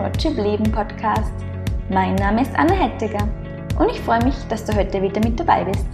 Roadtrip 0.00 0.38
Leben 0.38 0.72
Podcast. 0.72 1.30
Mein 1.90 2.14
Name 2.14 2.40
ist 2.40 2.52
Anna 2.56 2.72
Hettiger 2.72 3.28
und 3.78 3.90
ich 3.90 4.00
freue 4.00 4.24
mich, 4.24 4.34
dass 4.48 4.64
du 4.64 4.74
heute 4.74 5.02
wieder 5.02 5.20
mit 5.20 5.38
dabei 5.38 5.62
bist. 5.62 5.84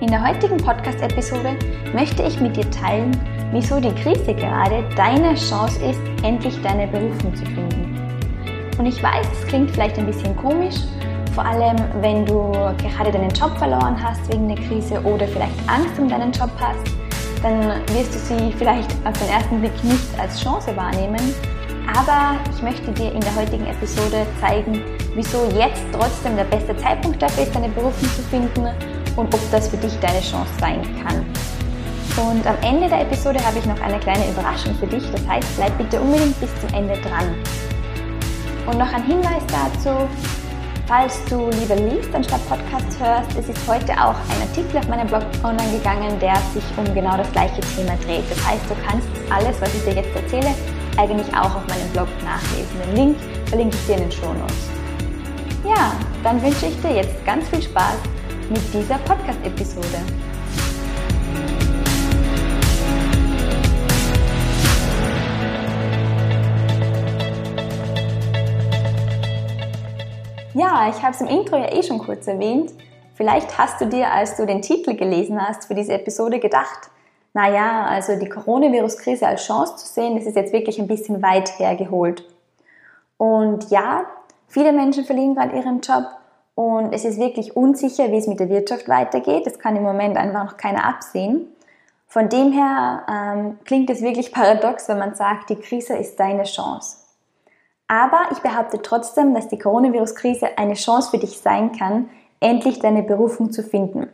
In 0.00 0.08
der 0.08 0.26
heutigen 0.26 0.56
Podcast-Episode 0.56 1.56
möchte 1.94 2.24
ich 2.24 2.40
mit 2.40 2.56
dir 2.56 2.68
teilen, 2.72 3.16
wieso 3.52 3.78
die 3.78 3.94
Krise 4.02 4.34
gerade 4.34 4.82
deine 4.96 5.36
Chance 5.36 5.80
ist, 5.84 6.00
endlich 6.24 6.60
deine 6.62 6.88
Berufung 6.88 7.32
zu 7.36 7.44
finden. 7.44 7.96
Und 8.76 8.86
ich 8.86 9.00
weiß, 9.00 9.28
es 9.30 9.46
klingt 9.46 9.70
vielleicht 9.70 9.96
ein 9.98 10.06
bisschen 10.06 10.36
komisch, 10.36 10.80
vor 11.36 11.44
allem 11.44 11.76
wenn 12.00 12.26
du 12.26 12.50
gerade 12.78 13.12
deinen 13.12 13.30
Job 13.30 13.56
verloren 13.58 13.96
hast 14.02 14.28
wegen 14.32 14.48
der 14.48 14.56
Krise 14.56 15.00
oder 15.02 15.28
vielleicht 15.28 15.54
Angst 15.68 15.96
um 16.00 16.08
deinen 16.08 16.32
Job 16.32 16.50
hast, 16.58 16.92
dann 17.44 17.80
wirst 17.94 18.12
du 18.12 18.18
sie 18.18 18.52
vielleicht 18.58 18.90
auf 19.06 19.16
den 19.20 19.28
ersten 19.28 19.60
Blick 19.60 19.84
nicht 19.84 20.18
als 20.18 20.42
Chance 20.42 20.76
wahrnehmen. 20.76 21.32
Aber 21.86 22.38
ich 22.54 22.62
möchte 22.62 22.92
dir 22.92 23.12
in 23.12 23.20
der 23.20 23.34
heutigen 23.34 23.66
Episode 23.66 24.26
zeigen, 24.40 24.82
wieso 25.14 25.48
jetzt 25.56 25.82
trotzdem 25.92 26.36
der 26.36 26.44
beste 26.44 26.76
Zeitpunkt 26.76 27.20
dafür 27.20 27.44
ist, 27.44 27.54
deine 27.54 27.68
Berufung 27.70 28.08
zu 28.16 28.22
finden 28.22 28.66
und 29.16 29.34
ob 29.34 29.40
das 29.50 29.68
für 29.68 29.76
dich 29.76 29.92
deine 30.00 30.20
Chance 30.20 30.52
sein 30.60 30.82
kann. 31.02 31.24
Und 32.16 32.46
am 32.46 32.56
Ende 32.62 32.88
der 32.88 33.02
Episode 33.02 33.42
habe 33.44 33.58
ich 33.58 33.64
noch 33.64 33.80
eine 33.80 33.98
kleine 33.98 34.28
Überraschung 34.28 34.74
für 34.74 34.86
dich. 34.86 35.02
Das 35.12 35.26
heißt, 35.26 35.56
bleib 35.56 35.76
bitte 35.78 36.00
unbedingt 36.00 36.38
bis 36.40 36.50
zum 36.60 36.68
Ende 36.74 36.94
dran. 37.00 37.34
Und 38.66 38.78
noch 38.78 38.92
ein 38.92 39.02
Hinweis 39.04 39.42
dazu, 39.48 40.08
falls 40.86 41.24
du 41.24 41.48
lieber 41.58 41.76
liest 41.76 42.14
anstatt 42.14 42.46
Podcast 42.48 43.00
hörst, 43.00 43.30
es 43.38 43.48
ist 43.48 43.66
heute 43.66 43.92
auch 43.92 44.14
ein 44.14 44.42
Artikel 44.48 44.78
auf 44.78 44.88
meinem 44.88 45.08
Blog 45.08 45.22
online 45.42 45.72
gegangen, 45.72 46.18
der 46.20 46.36
sich 46.52 46.64
um 46.76 46.84
genau 46.94 47.16
das 47.16 47.30
gleiche 47.32 47.60
Thema 47.74 47.96
dreht. 48.04 48.24
Das 48.30 48.46
heißt, 48.46 48.62
du 48.68 48.74
kannst 48.86 49.08
alles, 49.30 49.60
was 49.60 49.74
ich 49.74 49.82
dir 49.84 49.94
jetzt 49.94 50.14
erzähle, 50.14 50.54
eigentlich 50.96 51.28
auch 51.34 51.54
auf 51.56 51.66
meinem 51.68 51.88
Blog 51.92 52.08
nachlesen. 52.24 52.80
Den 52.86 52.96
Link 52.96 53.16
verlinke 53.46 53.76
ich 53.76 53.86
dir 53.86 53.96
in 53.96 54.02
den 54.02 54.12
Show 54.12 54.32
Notes. 54.32 54.70
Ja, 55.64 55.92
dann 56.22 56.42
wünsche 56.42 56.66
ich 56.66 56.80
dir 56.80 56.94
jetzt 56.94 57.24
ganz 57.24 57.48
viel 57.48 57.62
Spaß 57.62 57.96
mit 58.50 58.62
dieser 58.74 58.98
Podcast-Episode. 58.98 59.86
Ja, 70.54 70.90
ich 70.90 71.02
habe 71.02 71.14
es 71.14 71.20
im 71.20 71.28
Intro 71.28 71.56
ja 71.56 71.72
eh 71.72 71.82
schon 71.82 71.98
kurz 71.98 72.26
erwähnt. 72.26 72.72
Vielleicht 73.14 73.56
hast 73.56 73.80
du 73.80 73.86
dir, 73.86 74.10
als 74.10 74.36
du 74.36 74.46
den 74.46 74.60
Titel 74.60 74.94
gelesen 74.94 75.40
hast 75.40 75.66
für 75.66 75.74
diese 75.74 75.94
Episode, 75.94 76.40
gedacht, 76.40 76.90
naja, 77.34 77.86
also 77.86 78.16
die 78.16 78.28
Coronavirus-Krise 78.28 79.26
als 79.26 79.46
Chance 79.46 79.76
zu 79.76 79.86
sehen, 79.86 80.16
das 80.16 80.26
ist 80.26 80.36
jetzt 80.36 80.52
wirklich 80.52 80.78
ein 80.78 80.86
bisschen 80.86 81.22
weit 81.22 81.58
hergeholt. 81.58 82.24
Und 83.16 83.70
ja, 83.70 84.04
viele 84.48 84.72
Menschen 84.72 85.04
verlieren 85.04 85.34
gerade 85.34 85.56
ihren 85.56 85.80
Job 85.80 86.04
und 86.54 86.92
es 86.92 87.04
ist 87.04 87.18
wirklich 87.18 87.56
unsicher, 87.56 88.10
wie 88.10 88.18
es 88.18 88.26
mit 88.26 88.40
der 88.40 88.50
Wirtschaft 88.50 88.88
weitergeht. 88.88 89.46
Das 89.46 89.58
kann 89.58 89.76
im 89.76 89.82
Moment 89.82 90.16
einfach 90.16 90.44
noch 90.44 90.56
keiner 90.56 90.84
absehen. 90.84 91.46
Von 92.06 92.28
dem 92.28 92.52
her 92.52 93.04
ähm, 93.08 93.58
klingt 93.64 93.88
es 93.88 94.02
wirklich 94.02 94.32
paradox, 94.32 94.86
wenn 94.88 94.98
man 94.98 95.14
sagt, 95.14 95.48
die 95.48 95.56
Krise 95.56 95.94
ist 95.96 96.20
deine 96.20 96.42
Chance. 96.42 96.98
Aber 97.88 98.28
ich 98.32 98.38
behaupte 98.40 98.82
trotzdem, 98.82 99.34
dass 99.34 99.48
die 99.48 99.58
Coronavirus-Krise 99.58 100.58
eine 100.58 100.74
Chance 100.74 101.10
für 101.10 101.18
dich 101.18 101.38
sein 101.38 101.72
kann, 101.72 102.10
endlich 102.40 102.80
deine 102.80 103.02
Berufung 103.02 103.50
zu 103.50 103.62
finden. 103.62 104.08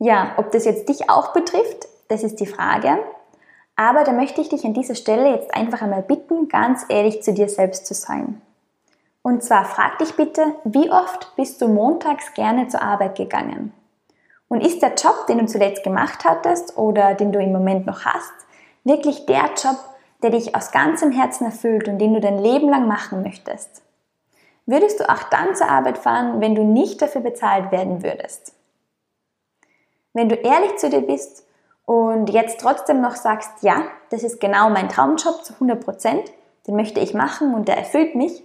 Ja, 0.00 0.32
ob 0.36 0.50
das 0.50 0.64
jetzt 0.64 0.88
dich 0.88 1.08
auch 1.08 1.32
betrifft, 1.32 1.88
das 2.08 2.22
ist 2.22 2.40
die 2.40 2.46
Frage. 2.46 2.98
Aber 3.76 4.02
da 4.02 4.12
möchte 4.12 4.40
ich 4.40 4.48
dich 4.48 4.64
an 4.64 4.74
dieser 4.74 4.96
Stelle 4.96 5.30
jetzt 5.30 5.54
einfach 5.54 5.82
einmal 5.82 6.02
bitten, 6.02 6.48
ganz 6.48 6.84
ehrlich 6.88 7.22
zu 7.22 7.32
dir 7.32 7.48
selbst 7.48 7.86
zu 7.86 7.94
sein. 7.94 8.42
Und 9.22 9.44
zwar 9.44 9.64
frag 9.64 9.98
dich 9.98 10.16
bitte, 10.16 10.54
wie 10.64 10.90
oft 10.90 11.36
bist 11.36 11.60
du 11.60 11.68
montags 11.68 12.34
gerne 12.34 12.68
zur 12.68 12.82
Arbeit 12.82 13.16
gegangen? 13.16 13.72
Und 14.48 14.62
ist 14.62 14.82
der 14.82 14.94
Job, 14.94 15.26
den 15.28 15.38
du 15.38 15.46
zuletzt 15.46 15.84
gemacht 15.84 16.24
hattest 16.24 16.76
oder 16.78 17.14
den 17.14 17.32
du 17.32 17.38
im 17.38 17.52
Moment 17.52 17.86
noch 17.86 18.04
hast, 18.04 18.32
wirklich 18.84 19.26
der 19.26 19.50
Job, 19.62 19.76
der 20.22 20.30
dich 20.30 20.56
aus 20.56 20.72
ganzem 20.72 21.12
Herzen 21.12 21.44
erfüllt 21.44 21.86
und 21.86 21.98
den 21.98 22.14
du 22.14 22.20
dein 22.20 22.38
Leben 22.38 22.68
lang 22.68 22.88
machen 22.88 23.22
möchtest? 23.22 23.82
Würdest 24.66 25.00
du 25.00 25.08
auch 25.08 25.22
dann 25.24 25.54
zur 25.54 25.68
Arbeit 25.68 25.98
fahren, 25.98 26.40
wenn 26.40 26.54
du 26.54 26.64
nicht 26.64 27.00
dafür 27.00 27.20
bezahlt 27.20 27.70
werden 27.70 28.02
würdest? 28.02 28.54
Wenn 30.14 30.28
du 30.28 30.34
ehrlich 30.34 30.76
zu 30.76 30.90
dir 30.90 31.02
bist 31.02 31.44
und 31.88 32.28
jetzt 32.28 32.60
trotzdem 32.60 33.00
noch 33.00 33.16
sagst, 33.16 33.62
ja, 33.62 33.84
das 34.10 34.22
ist 34.22 34.42
genau 34.42 34.68
mein 34.68 34.90
Traumjob 34.90 35.42
zu 35.42 35.54
100 35.54 35.82
Prozent, 35.82 36.20
den 36.66 36.76
möchte 36.76 37.00
ich 37.00 37.14
machen 37.14 37.54
und 37.54 37.66
der 37.66 37.78
erfüllt 37.78 38.14
mich, 38.14 38.42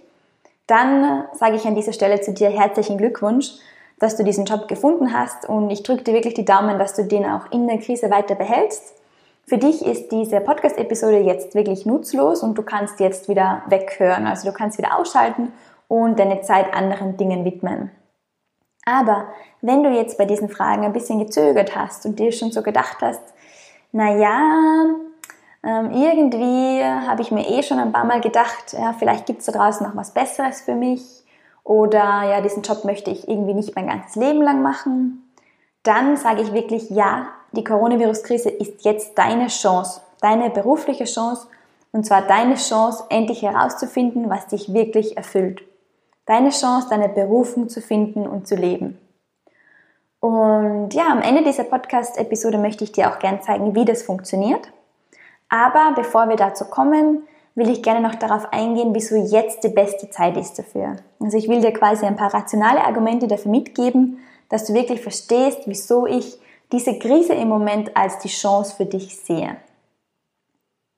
dann 0.66 1.26
sage 1.34 1.56
ich 1.56 1.66
an 1.66 1.74
dieser 1.74 1.92
Stelle 1.92 2.22
zu 2.22 2.32
dir 2.32 2.48
herzlichen 2.48 2.96
Glückwunsch, 2.96 3.52
dass 3.98 4.16
du 4.16 4.24
diesen 4.24 4.46
Job 4.46 4.66
gefunden 4.66 5.12
hast 5.12 5.46
und 5.46 5.68
ich 5.68 5.82
drücke 5.82 6.04
dir 6.04 6.14
wirklich 6.14 6.32
die 6.32 6.46
Daumen, 6.46 6.78
dass 6.78 6.94
du 6.94 7.04
den 7.04 7.26
auch 7.26 7.52
in 7.52 7.68
der 7.68 7.76
Krise 7.80 8.10
weiter 8.10 8.34
behältst. 8.34 8.94
Für 9.46 9.58
dich 9.58 9.84
ist 9.84 10.10
diese 10.10 10.40
Podcast-Episode 10.40 11.18
jetzt 11.18 11.54
wirklich 11.54 11.84
nutzlos 11.84 12.42
und 12.42 12.56
du 12.56 12.62
kannst 12.62 12.98
jetzt 12.98 13.28
wieder 13.28 13.60
weghören, 13.66 14.26
also 14.26 14.48
du 14.48 14.56
kannst 14.56 14.78
wieder 14.78 14.98
ausschalten 14.98 15.52
und 15.86 16.18
deine 16.18 16.40
Zeit 16.40 16.72
anderen 16.72 17.18
Dingen 17.18 17.44
widmen. 17.44 17.90
Aber 18.84 19.28
wenn 19.62 19.82
du 19.82 19.90
jetzt 19.90 20.18
bei 20.18 20.24
diesen 20.24 20.48
Fragen 20.48 20.84
ein 20.84 20.92
bisschen 20.92 21.18
gezögert 21.18 21.74
hast 21.74 22.04
und 22.04 22.18
dir 22.18 22.32
schon 22.32 22.52
so 22.52 22.62
gedacht 22.62 22.98
hast, 23.00 23.22
na 23.92 24.14
ja, 24.16 24.84
ähm, 25.64 25.90
irgendwie 25.92 26.84
habe 26.84 27.22
ich 27.22 27.30
mir 27.30 27.48
eh 27.48 27.62
schon 27.62 27.78
ein 27.78 27.92
paar 27.92 28.04
Mal 28.04 28.20
gedacht, 28.20 28.72
ja, 28.72 28.94
vielleicht 28.98 29.26
gibt 29.26 29.40
es 29.40 29.46
da 29.46 29.52
draußen 29.52 29.86
noch 29.86 29.96
was 29.96 30.12
Besseres 30.12 30.60
für 30.60 30.74
mich 30.74 31.24
oder 31.62 32.22
ja, 32.24 32.40
diesen 32.42 32.62
Job 32.62 32.84
möchte 32.84 33.10
ich 33.10 33.26
irgendwie 33.26 33.54
nicht 33.54 33.74
mein 33.74 33.86
ganzes 33.86 34.16
Leben 34.16 34.42
lang 34.42 34.62
machen. 34.62 35.32
Dann 35.82 36.16
sage 36.16 36.42
ich 36.42 36.52
wirklich, 36.52 36.90
ja, 36.90 37.28
die 37.52 37.64
Coronavirus-Krise 37.64 38.50
ist 38.50 38.84
jetzt 38.84 39.16
deine 39.16 39.46
Chance, 39.46 40.02
deine 40.20 40.50
berufliche 40.50 41.04
Chance 41.04 41.46
und 41.92 42.04
zwar 42.04 42.22
deine 42.22 42.56
Chance, 42.56 43.04
endlich 43.08 43.42
herauszufinden, 43.42 44.28
was 44.28 44.48
dich 44.48 44.74
wirklich 44.74 45.16
erfüllt. 45.16 45.62
Deine 46.26 46.50
Chance, 46.50 46.88
deine 46.90 47.08
Berufung 47.08 47.68
zu 47.68 47.80
finden 47.80 48.26
und 48.26 48.46
zu 48.46 48.54
leben. 48.54 48.98
Und 50.20 50.94
ja, 50.94 51.08
am 51.08 51.20
Ende 51.20 51.44
dieser 51.44 51.64
Podcast-Episode 51.64 52.56
möchte 52.56 52.82
ich 52.82 52.92
dir 52.92 53.10
auch 53.10 53.18
gern 53.18 53.42
zeigen, 53.42 53.74
wie 53.74 53.84
das 53.84 54.02
funktioniert. 54.02 54.72
Aber 55.50 55.92
bevor 55.94 56.28
wir 56.30 56.36
dazu 56.36 56.64
kommen, 56.64 57.28
will 57.54 57.68
ich 57.68 57.82
gerne 57.82 58.00
noch 58.00 58.14
darauf 58.14 58.52
eingehen, 58.52 58.94
wieso 58.94 59.16
jetzt 59.16 59.64
die 59.64 59.68
beste 59.68 60.10
Zeit 60.10 60.36
ist 60.36 60.58
dafür. 60.58 60.96
Also 61.20 61.36
ich 61.36 61.48
will 61.48 61.60
dir 61.60 61.72
quasi 61.72 62.06
ein 62.06 62.16
paar 62.16 62.32
rationale 62.32 62.82
Argumente 62.82 63.28
dafür 63.28 63.50
mitgeben, 63.50 64.18
dass 64.48 64.64
du 64.64 64.74
wirklich 64.74 65.02
verstehst, 65.02 65.62
wieso 65.66 66.06
ich 66.06 66.38
diese 66.72 66.98
Krise 66.98 67.34
im 67.34 67.48
Moment 67.48 67.96
als 67.96 68.18
die 68.18 68.28
Chance 68.28 68.74
für 68.76 68.86
dich 68.86 69.16
sehe. 69.16 69.56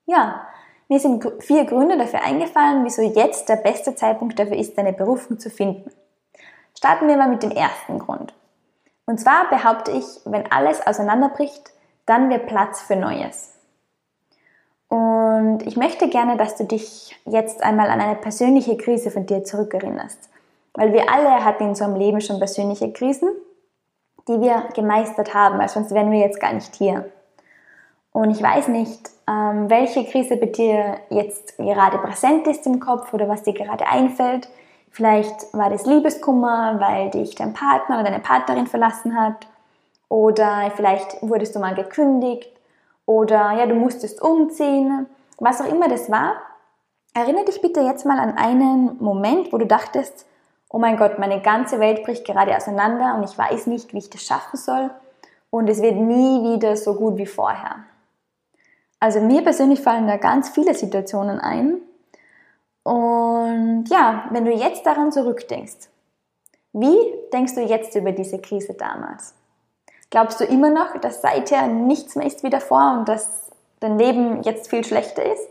Ja, 0.06 0.46
mir 0.88 1.00
sind 1.00 1.26
vier 1.40 1.64
Gründe 1.64 1.98
dafür 1.98 2.22
eingefallen, 2.22 2.84
wieso 2.84 3.02
jetzt 3.02 3.48
der 3.48 3.56
beste 3.56 3.94
Zeitpunkt 3.94 4.38
dafür 4.38 4.56
ist, 4.56 4.78
deine 4.78 4.92
Berufung 4.92 5.38
zu 5.38 5.50
finden. 5.50 5.90
Starten 6.76 7.08
wir 7.08 7.16
mal 7.16 7.28
mit 7.28 7.42
dem 7.42 7.50
ersten 7.50 7.98
Grund. 7.98 8.34
Und 9.06 9.18
zwar 9.18 9.48
behaupte 9.48 9.92
ich, 9.92 10.04
wenn 10.24 10.50
alles 10.50 10.86
auseinanderbricht, 10.86 11.72
dann 12.06 12.30
wird 12.30 12.46
Platz 12.46 12.82
für 12.82 12.96
Neues. 12.96 13.52
Und 14.88 15.66
ich 15.66 15.76
möchte 15.76 16.08
gerne, 16.08 16.36
dass 16.36 16.56
du 16.56 16.64
dich 16.64 17.16
jetzt 17.24 17.62
einmal 17.62 17.90
an 17.90 18.00
eine 18.00 18.16
persönliche 18.16 18.76
Krise 18.76 19.10
von 19.10 19.26
dir 19.26 19.42
zurückerinnerst. 19.42 20.28
Weil 20.74 20.92
wir 20.92 21.10
alle 21.10 21.44
hatten 21.44 21.64
in 21.64 21.68
unserem 21.70 21.96
Leben 21.96 22.20
schon 22.20 22.38
persönliche 22.38 22.92
Krisen, 22.92 23.30
die 24.28 24.40
wir 24.40 24.68
gemeistert 24.74 25.34
haben, 25.34 25.58
weil 25.58 25.68
sonst 25.68 25.92
wären 25.92 26.10
wir 26.10 26.18
jetzt 26.18 26.40
gar 26.40 26.52
nicht 26.52 26.74
hier. 26.76 27.10
Und 28.16 28.30
ich 28.30 28.42
weiß 28.42 28.68
nicht, 28.68 29.10
ähm, 29.28 29.68
welche 29.68 30.02
Krise 30.06 30.38
bei 30.38 30.46
dir 30.46 31.00
jetzt 31.10 31.58
gerade 31.58 31.98
präsent 31.98 32.46
ist 32.46 32.66
im 32.66 32.80
Kopf 32.80 33.12
oder 33.12 33.28
was 33.28 33.42
dir 33.42 33.52
gerade 33.52 33.86
einfällt. 33.86 34.48
Vielleicht 34.90 35.52
war 35.52 35.68
das 35.68 35.84
Liebeskummer, 35.84 36.80
weil 36.80 37.10
dich 37.10 37.34
dein 37.34 37.52
Partner 37.52 37.96
oder 37.96 38.04
deine 38.04 38.22
Partnerin 38.22 38.68
verlassen 38.68 39.20
hat. 39.20 39.46
Oder 40.08 40.72
vielleicht 40.74 41.18
wurdest 41.20 41.54
du 41.54 41.58
mal 41.58 41.74
gekündigt. 41.74 42.48
Oder 43.04 43.52
ja, 43.52 43.66
du 43.66 43.74
musstest 43.74 44.22
umziehen. 44.22 45.04
Was 45.38 45.60
auch 45.60 45.68
immer 45.68 45.90
das 45.90 46.10
war. 46.10 46.36
Erinnere 47.12 47.44
dich 47.44 47.60
bitte 47.60 47.82
jetzt 47.82 48.06
mal 48.06 48.18
an 48.18 48.38
einen 48.38 48.96
Moment, 48.98 49.52
wo 49.52 49.58
du 49.58 49.66
dachtest, 49.66 50.24
oh 50.70 50.78
mein 50.78 50.96
Gott, 50.96 51.18
meine 51.18 51.42
ganze 51.42 51.80
Welt 51.80 52.02
bricht 52.02 52.24
gerade 52.24 52.56
auseinander 52.56 53.14
und 53.16 53.24
ich 53.24 53.36
weiß 53.36 53.66
nicht, 53.66 53.92
wie 53.92 53.98
ich 53.98 54.08
das 54.08 54.22
schaffen 54.22 54.56
soll. 54.56 54.88
Und 55.50 55.68
es 55.68 55.82
wird 55.82 55.96
nie 55.96 56.54
wieder 56.54 56.78
so 56.78 56.94
gut 56.94 57.18
wie 57.18 57.26
vorher. 57.26 57.84
Also 59.00 59.20
mir 59.20 59.42
persönlich 59.42 59.80
fallen 59.80 60.06
da 60.06 60.16
ganz 60.16 60.48
viele 60.48 60.74
Situationen 60.74 61.38
ein, 61.38 61.80
und 62.86 63.86
ja, 63.88 64.26
wenn 64.30 64.44
du 64.44 64.52
jetzt 64.52 64.86
daran 64.86 65.10
zurückdenkst, 65.10 65.88
wie 66.72 66.96
denkst 67.32 67.56
du 67.56 67.62
jetzt 67.62 67.96
über 67.96 68.12
diese 68.12 68.38
Krise 68.38 68.74
damals? 68.74 69.34
Glaubst 70.08 70.38
du 70.38 70.44
immer 70.44 70.70
noch, 70.70 70.96
dass 71.00 71.20
seither 71.20 71.66
nichts 71.66 72.14
mehr 72.14 72.28
ist 72.28 72.44
wie 72.44 72.50
davor 72.50 72.94
und 72.96 73.08
dass 73.08 73.50
dein 73.80 73.98
Leben 73.98 74.40
jetzt 74.44 74.70
viel 74.70 74.84
schlechter 74.84 75.24
ist? 75.24 75.48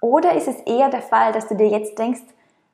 Oder 0.00 0.34
ist 0.34 0.48
es 0.48 0.56
eher 0.62 0.88
der 0.88 1.02
Fall, 1.02 1.30
dass 1.30 1.46
du 1.46 1.54
dir 1.54 1.68
jetzt 1.68 1.96
denkst, 2.00 2.22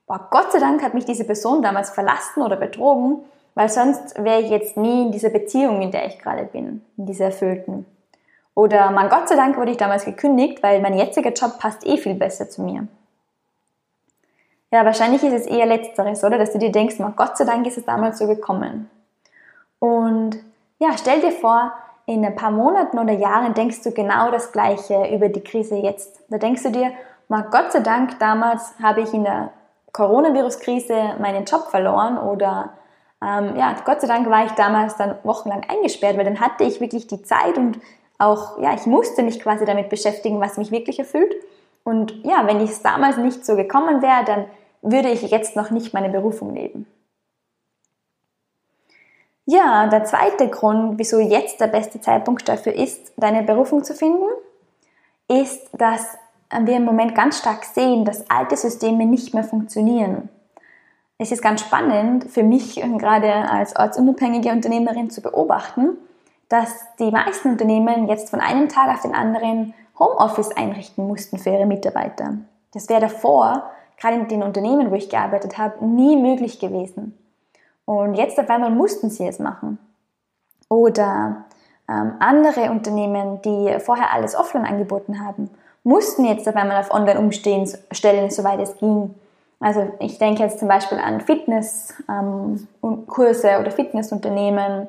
boah, 0.06 0.26
Gott 0.30 0.52
sei 0.52 0.58
Dank 0.58 0.82
hat 0.82 0.94
mich 0.94 1.04
diese 1.04 1.24
Person 1.24 1.60
damals 1.60 1.90
verlassen 1.90 2.40
oder 2.40 2.56
betrogen, 2.56 3.24
weil 3.54 3.68
sonst 3.68 4.16
wäre 4.24 4.40
ich 4.40 4.48
jetzt 4.48 4.78
nie 4.78 5.02
in 5.02 5.12
dieser 5.12 5.28
Beziehung, 5.28 5.82
in 5.82 5.90
der 5.90 6.06
ich 6.06 6.18
gerade 6.18 6.44
bin, 6.44 6.82
in 6.96 7.04
dieser 7.04 7.26
erfüllten. 7.26 7.84
Oder 8.56 8.90
man 8.90 9.10
Gott 9.10 9.28
sei 9.28 9.36
Dank 9.36 9.58
wurde 9.58 9.70
ich 9.70 9.76
damals 9.76 10.06
gekündigt, 10.06 10.62
weil 10.62 10.80
mein 10.80 10.94
jetziger 10.94 11.30
Job 11.30 11.58
passt 11.58 11.86
eh 11.86 11.98
viel 11.98 12.14
besser 12.14 12.48
zu 12.48 12.62
mir. 12.62 12.88
Ja, 14.72 14.84
wahrscheinlich 14.84 15.22
ist 15.22 15.34
es 15.34 15.46
eher 15.46 15.66
letzteres, 15.66 16.24
oder? 16.24 16.38
Dass 16.38 16.52
du 16.52 16.58
dir 16.58 16.72
denkst, 16.72 16.98
man 16.98 17.14
Gott 17.14 17.36
sei 17.36 17.44
Dank 17.44 17.66
ist 17.66 17.76
es 17.76 17.84
damals 17.84 18.18
so 18.18 18.26
gekommen. 18.26 18.90
Und 19.78 20.38
ja, 20.78 20.96
stell 20.96 21.20
dir 21.20 21.32
vor, 21.32 21.70
in 22.06 22.24
ein 22.24 22.34
paar 22.34 22.50
Monaten 22.50 22.98
oder 22.98 23.12
Jahren 23.12 23.52
denkst 23.52 23.82
du 23.82 23.90
genau 23.92 24.30
das 24.30 24.52
Gleiche 24.52 25.06
über 25.14 25.28
die 25.28 25.44
Krise 25.44 25.76
jetzt. 25.76 26.24
Da 26.30 26.38
denkst 26.38 26.62
du 26.62 26.70
dir, 26.70 26.92
mal 27.28 27.42
Gott 27.50 27.72
sei 27.72 27.80
Dank, 27.80 28.18
damals 28.20 28.72
habe 28.82 29.02
ich 29.02 29.12
in 29.12 29.24
der 29.24 29.50
Coronavirus-Krise 29.92 31.16
meinen 31.18 31.44
Job 31.44 31.68
verloren 31.68 32.16
oder 32.16 32.70
ähm, 33.22 33.54
ja, 33.56 33.74
Gott 33.84 34.00
sei 34.00 34.06
Dank 34.06 34.30
war 34.30 34.46
ich 34.46 34.52
damals 34.52 34.96
dann 34.96 35.16
wochenlang 35.24 35.62
eingesperrt, 35.68 36.16
weil 36.16 36.24
dann 36.24 36.40
hatte 36.40 36.64
ich 36.64 36.80
wirklich 36.80 37.06
die 37.06 37.22
Zeit 37.22 37.58
und 37.58 37.78
auch, 38.18 38.58
ja, 38.58 38.74
ich 38.74 38.86
musste 38.86 39.22
mich 39.22 39.40
quasi 39.40 39.64
damit 39.64 39.88
beschäftigen, 39.88 40.40
was 40.40 40.56
mich 40.56 40.70
wirklich 40.70 40.98
erfüllt. 40.98 41.34
Und 41.84 42.24
ja, 42.24 42.46
wenn 42.46 42.60
ich 42.60 42.70
es 42.70 42.82
damals 42.82 43.16
nicht 43.16 43.44
so 43.44 43.56
gekommen 43.56 44.02
wäre, 44.02 44.24
dann 44.24 44.44
würde 44.82 45.10
ich 45.10 45.22
jetzt 45.22 45.56
noch 45.56 45.70
nicht 45.70 45.94
meine 45.94 46.08
Berufung 46.08 46.54
leben. 46.54 46.86
Ja, 49.44 49.86
der 49.86 50.04
zweite 50.04 50.48
Grund, 50.48 50.98
wieso 50.98 51.20
jetzt 51.20 51.60
der 51.60 51.68
beste 51.68 52.00
Zeitpunkt 52.00 52.48
dafür 52.48 52.74
ist, 52.74 53.12
deine 53.16 53.44
Berufung 53.44 53.84
zu 53.84 53.94
finden, 53.94 54.26
ist, 55.28 55.68
dass 55.72 56.18
wir 56.60 56.76
im 56.76 56.84
Moment 56.84 57.14
ganz 57.14 57.38
stark 57.38 57.64
sehen, 57.64 58.04
dass 58.04 58.28
alte 58.30 58.56
Systeme 58.56 59.06
nicht 59.06 59.34
mehr 59.34 59.44
funktionieren. 59.44 60.28
Es 61.18 61.32
ist 61.32 61.42
ganz 61.42 61.60
spannend 61.60 62.24
für 62.24 62.42
mich 62.42 62.74
gerade 62.98 63.32
als 63.32 63.76
ortsunabhängige 63.76 64.50
Unternehmerin 64.50 65.10
zu 65.10 65.22
beobachten, 65.22 65.96
dass 66.48 66.70
die 66.98 67.10
meisten 67.10 67.50
Unternehmen 67.50 68.08
jetzt 68.08 68.30
von 68.30 68.40
einem 68.40 68.68
Tag 68.68 68.94
auf 68.94 69.02
den 69.02 69.14
anderen 69.14 69.74
Homeoffice 69.98 70.56
einrichten 70.56 71.06
mussten 71.06 71.38
für 71.38 71.50
ihre 71.50 71.66
Mitarbeiter. 71.66 72.34
Das 72.72 72.88
wäre 72.88 73.00
davor, 73.00 73.70
gerade 73.98 74.16
in 74.16 74.28
den 74.28 74.42
Unternehmen, 74.42 74.90
wo 74.90 74.94
ich 74.94 75.08
gearbeitet 75.08 75.58
habe, 75.58 75.84
nie 75.84 76.16
möglich 76.16 76.58
gewesen. 76.58 77.16
Und 77.84 78.14
jetzt 78.14 78.38
auf 78.38 78.50
einmal 78.50 78.70
mussten 78.70 79.10
sie 79.10 79.26
es 79.26 79.38
machen. 79.38 79.78
Oder 80.68 81.44
ähm, 81.88 82.14
andere 82.18 82.70
Unternehmen, 82.70 83.40
die 83.42 83.78
vorher 83.80 84.12
alles 84.12 84.34
offline 84.34 84.66
angeboten 84.66 85.24
haben, 85.24 85.50
mussten 85.84 86.24
jetzt 86.24 86.48
auf 86.48 86.56
einmal 86.56 86.80
auf 86.80 86.92
online 86.92 87.20
umstellen, 87.20 88.30
soweit 88.30 88.60
es 88.60 88.76
ging. 88.78 89.14
Also 89.60 89.92
ich 90.00 90.18
denke 90.18 90.42
jetzt 90.42 90.58
zum 90.58 90.68
Beispiel 90.68 90.98
an 90.98 91.20
Fitnesskurse 91.20 93.48
ähm, 93.48 93.60
oder 93.60 93.70
Fitnessunternehmen 93.70 94.88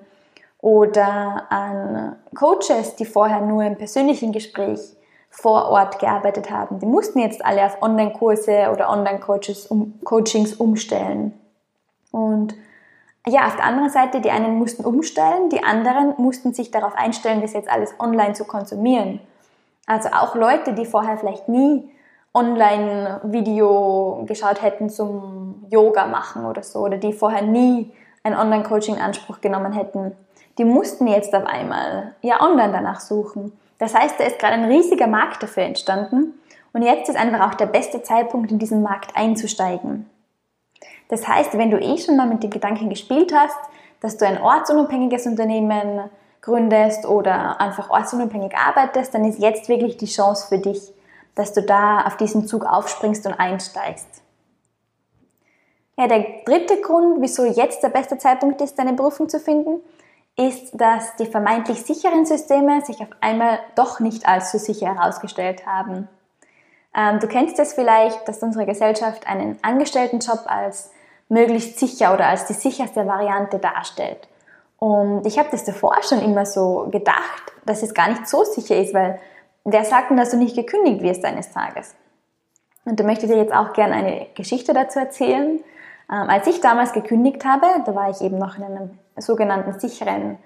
oder 0.59 1.43
an 1.49 2.15
Coaches, 2.35 2.95
die 2.95 3.05
vorher 3.05 3.41
nur 3.41 3.63
im 3.63 3.77
persönlichen 3.77 4.31
Gespräch 4.31 4.79
vor 5.29 5.69
Ort 5.69 5.99
gearbeitet 5.99 6.49
haben. 6.49 6.79
Die 6.79 6.85
mussten 6.85 7.19
jetzt 7.19 7.45
alle 7.45 7.65
auf 7.65 7.81
Online-Kurse 7.81 8.69
oder 8.71 8.89
Online-Coachings 8.89 9.67
um, 9.67 9.99
umstellen. 10.57 11.33
Und 12.11 12.55
ja, 13.27 13.45
auf 13.45 13.55
der 13.57 13.65
anderen 13.65 13.89
Seite, 13.89 14.21
die 14.21 14.31
einen 14.31 14.57
mussten 14.57 14.85
umstellen, 14.85 15.49
die 15.49 15.63
anderen 15.63 16.15
mussten 16.17 16.53
sich 16.53 16.71
darauf 16.71 16.95
einstellen, 16.95 17.41
das 17.41 17.53
jetzt 17.53 17.69
alles 17.69 17.93
online 17.99 18.33
zu 18.33 18.45
konsumieren. 18.45 19.19
Also 19.85 20.09
auch 20.09 20.35
Leute, 20.35 20.73
die 20.73 20.85
vorher 20.85 21.17
vielleicht 21.17 21.49
nie 21.49 21.89
Online-Video 22.33 24.23
geschaut 24.27 24.61
hätten 24.61 24.89
zum 24.89 25.65
Yoga 25.69 26.07
machen 26.07 26.45
oder 26.45 26.63
so, 26.63 26.79
oder 26.79 26.97
die 26.97 27.13
vorher 27.13 27.41
nie 27.41 27.91
ein 28.23 28.35
Online-Coaching 28.35 28.95
in 28.95 29.01
Anspruch 29.01 29.41
genommen 29.41 29.73
hätten, 29.73 30.15
die 30.57 30.65
mussten 30.65 31.07
jetzt 31.07 31.33
auf 31.35 31.45
einmal 31.45 32.15
ja 32.21 32.41
online 32.41 32.73
danach 32.73 32.99
suchen. 32.99 33.57
Das 33.77 33.93
heißt, 33.93 34.19
da 34.19 34.23
ist 34.23 34.39
gerade 34.39 34.53
ein 34.53 34.65
riesiger 34.65 35.07
Markt 35.07 35.43
dafür 35.43 35.63
entstanden 35.63 36.33
und 36.73 36.81
jetzt 36.81 37.09
ist 37.09 37.15
einfach 37.15 37.49
auch 37.49 37.55
der 37.55 37.67
beste 37.67 38.01
Zeitpunkt, 38.01 38.51
in 38.51 38.59
diesen 38.59 38.81
Markt 38.81 39.15
einzusteigen. 39.15 40.09
Das 41.09 41.27
heißt, 41.27 41.57
wenn 41.57 41.71
du 41.71 41.79
eh 41.79 41.97
schon 41.97 42.17
mal 42.17 42.27
mit 42.27 42.43
dem 42.43 42.49
Gedanken 42.49 42.89
gespielt 42.89 43.33
hast, 43.33 43.57
dass 44.01 44.17
du 44.17 44.25
ein 44.25 44.41
ortsunabhängiges 44.41 45.25
Unternehmen 45.25 46.09
gründest 46.41 47.05
oder 47.05 47.59
einfach 47.59 47.89
ortsunabhängig 47.89 48.55
arbeitest, 48.55 49.13
dann 49.13 49.25
ist 49.25 49.39
jetzt 49.39 49.69
wirklich 49.69 49.97
die 49.97 50.05
Chance 50.05 50.47
für 50.47 50.59
dich, 50.59 50.93
dass 51.35 51.53
du 51.53 51.61
da 51.61 52.01
auf 52.05 52.17
diesen 52.17 52.47
Zug 52.47 52.65
aufspringst 52.65 53.25
und 53.25 53.33
einsteigst. 53.33 54.07
Ja, 55.97 56.07
der 56.07 56.25
dritte 56.45 56.79
Grund, 56.81 57.21
wieso 57.21 57.43
jetzt 57.45 57.81
der 57.81 57.89
beste 57.89 58.17
Zeitpunkt 58.17 58.61
ist, 58.61 58.77
deine 58.77 58.93
Berufung 58.93 59.29
zu 59.29 59.39
finden, 59.39 59.81
ist, 60.37 60.79
dass 60.79 61.15
die 61.15 61.25
vermeintlich 61.25 61.81
sicheren 61.81 62.25
Systeme 62.25 62.81
sich 62.85 63.01
auf 63.01 63.09
einmal 63.21 63.59
doch 63.75 63.99
nicht 63.99 64.27
als 64.27 64.51
so 64.51 64.59
sicher 64.59 64.93
herausgestellt 64.93 65.65
haben. 65.65 66.07
Ähm, 66.95 67.19
du 67.19 67.27
kennst 67.27 67.59
es 67.59 67.73
vielleicht, 67.73 68.27
dass 68.27 68.43
unsere 68.43 68.65
Gesellschaft 68.65 69.27
einen 69.27 69.57
Angestelltenjob 69.63 70.41
als 70.45 70.91
möglichst 71.29 71.79
sicher 71.79 72.13
oder 72.13 72.27
als 72.27 72.45
die 72.45 72.53
sicherste 72.53 73.05
Variante 73.07 73.59
darstellt. 73.59 74.27
Und 74.79 75.25
ich 75.25 75.39
habe 75.39 75.49
das 75.51 75.63
davor 75.63 75.97
schon 76.03 76.21
immer 76.21 76.45
so 76.45 76.87
gedacht, 76.91 77.51
dass 77.65 77.81
es 77.81 77.95
gar 77.95 78.09
nicht 78.09 78.27
so 78.27 78.43
sicher 78.43 78.77
ist, 78.77 78.93
weil 78.93 79.19
wer 79.63 79.83
sagt 79.83 80.11
denn, 80.11 80.17
dass 80.17 80.29
du 80.29 80.37
nicht 80.37 80.55
gekündigt 80.55 81.01
wirst 81.01 81.25
eines 81.25 81.51
Tages? 81.51 81.95
Und 82.85 82.99
da 82.99 83.03
möchte 83.03 83.25
ich 83.25 83.31
dir 83.31 83.39
jetzt 83.39 83.53
auch 83.53 83.73
gerne 83.73 83.95
eine 83.95 84.27
Geschichte 84.35 84.73
dazu 84.73 84.99
erzählen. 84.99 85.59
Ähm, 86.09 86.29
als 86.29 86.47
ich 86.47 86.61
damals 86.61 86.93
gekündigt 86.93 87.43
habe, 87.43 87.65
da 87.85 87.95
war 87.95 88.09
ich 88.09 88.21
eben 88.21 88.37
noch 88.37 88.57
in 88.57 88.63
einem 88.63 88.99
sogenannten 89.17 89.79
sicheren 89.79 90.37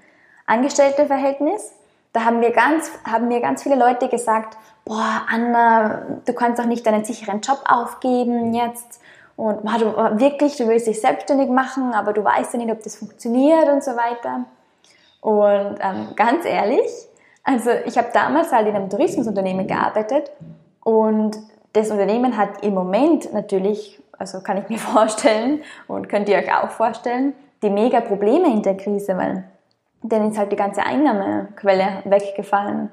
Angestelltenverhältnis. 0.45 1.73
Da 2.13 2.25
haben 2.25 2.41
wir 2.41 2.51
ganz, 2.51 2.91
haben 3.09 3.27
mir 3.27 3.39
ganz 3.39 3.63
viele 3.63 3.75
Leute 3.75 4.09
gesagt, 4.09 4.57
boah, 4.85 5.21
Anna, 5.31 6.01
du 6.25 6.33
kannst 6.33 6.59
doch 6.59 6.65
nicht 6.65 6.85
deinen 6.85 7.05
sicheren 7.05 7.41
Job 7.41 7.61
aufgeben 7.65 8.53
jetzt. 8.53 8.99
Und 9.37 9.63
boah, 9.63 9.77
du, 9.79 10.19
wirklich, 10.19 10.57
du 10.57 10.67
willst 10.67 10.87
dich 10.87 10.99
selbstständig 10.99 11.49
machen, 11.49 11.93
aber 11.93 12.13
du 12.13 12.23
weißt 12.23 12.53
ja 12.53 12.59
nicht, 12.59 12.71
ob 12.71 12.83
das 12.83 12.97
funktioniert 12.97 13.69
und 13.69 13.83
so 13.83 13.91
weiter. 13.91 14.45
Und 15.21 15.77
ähm, 15.79 16.09
ganz 16.15 16.45
ehrlich, 16.45 16.89
also 17.43 17.69
ich 17.85 17.97
habe 17.97 18.09
damals 18.13 18.51
halt 18.51 18.67
in 18.67 18.75
einem 18.75 18.89
Tourismusunternehmen 18.89 19.67
gearbeitet 19.67 20.31
und 20.83 21.37
das 21.73 21.89
Unternehmen 21.89 22.37
hat 22.37 22.63
im 22.63 22.73
Moment 22.73 23.31
natürlich, 23.33 24.01
also 24.17 24.41
kann 24.41 24.57
ich 24.57 24.69
mir 24.69 24.77
vorstellen 24.79 25.61
und 25.87 26.09
könnt 26.09 26.27
ihr 26.27 26.37
euch 26.37 26.53
auch 26.53 26.69
vorstellen, 26.71 27.33
die 27.61 27.69
mega 27.69 28.01
Probleme 28.01 28.47
in 28.47 28.63
der 28.63 28.77
Krise, 28.77 29.17
weil 29.17 29.43
dann 30.03 30.31
ist 30.31 30.37
halt 30.37 30.51
die 30.51 30.55
ganze 30.55 30.83
Einnahmequelle 30.83 32.03
weggefallen. 32.05 32.91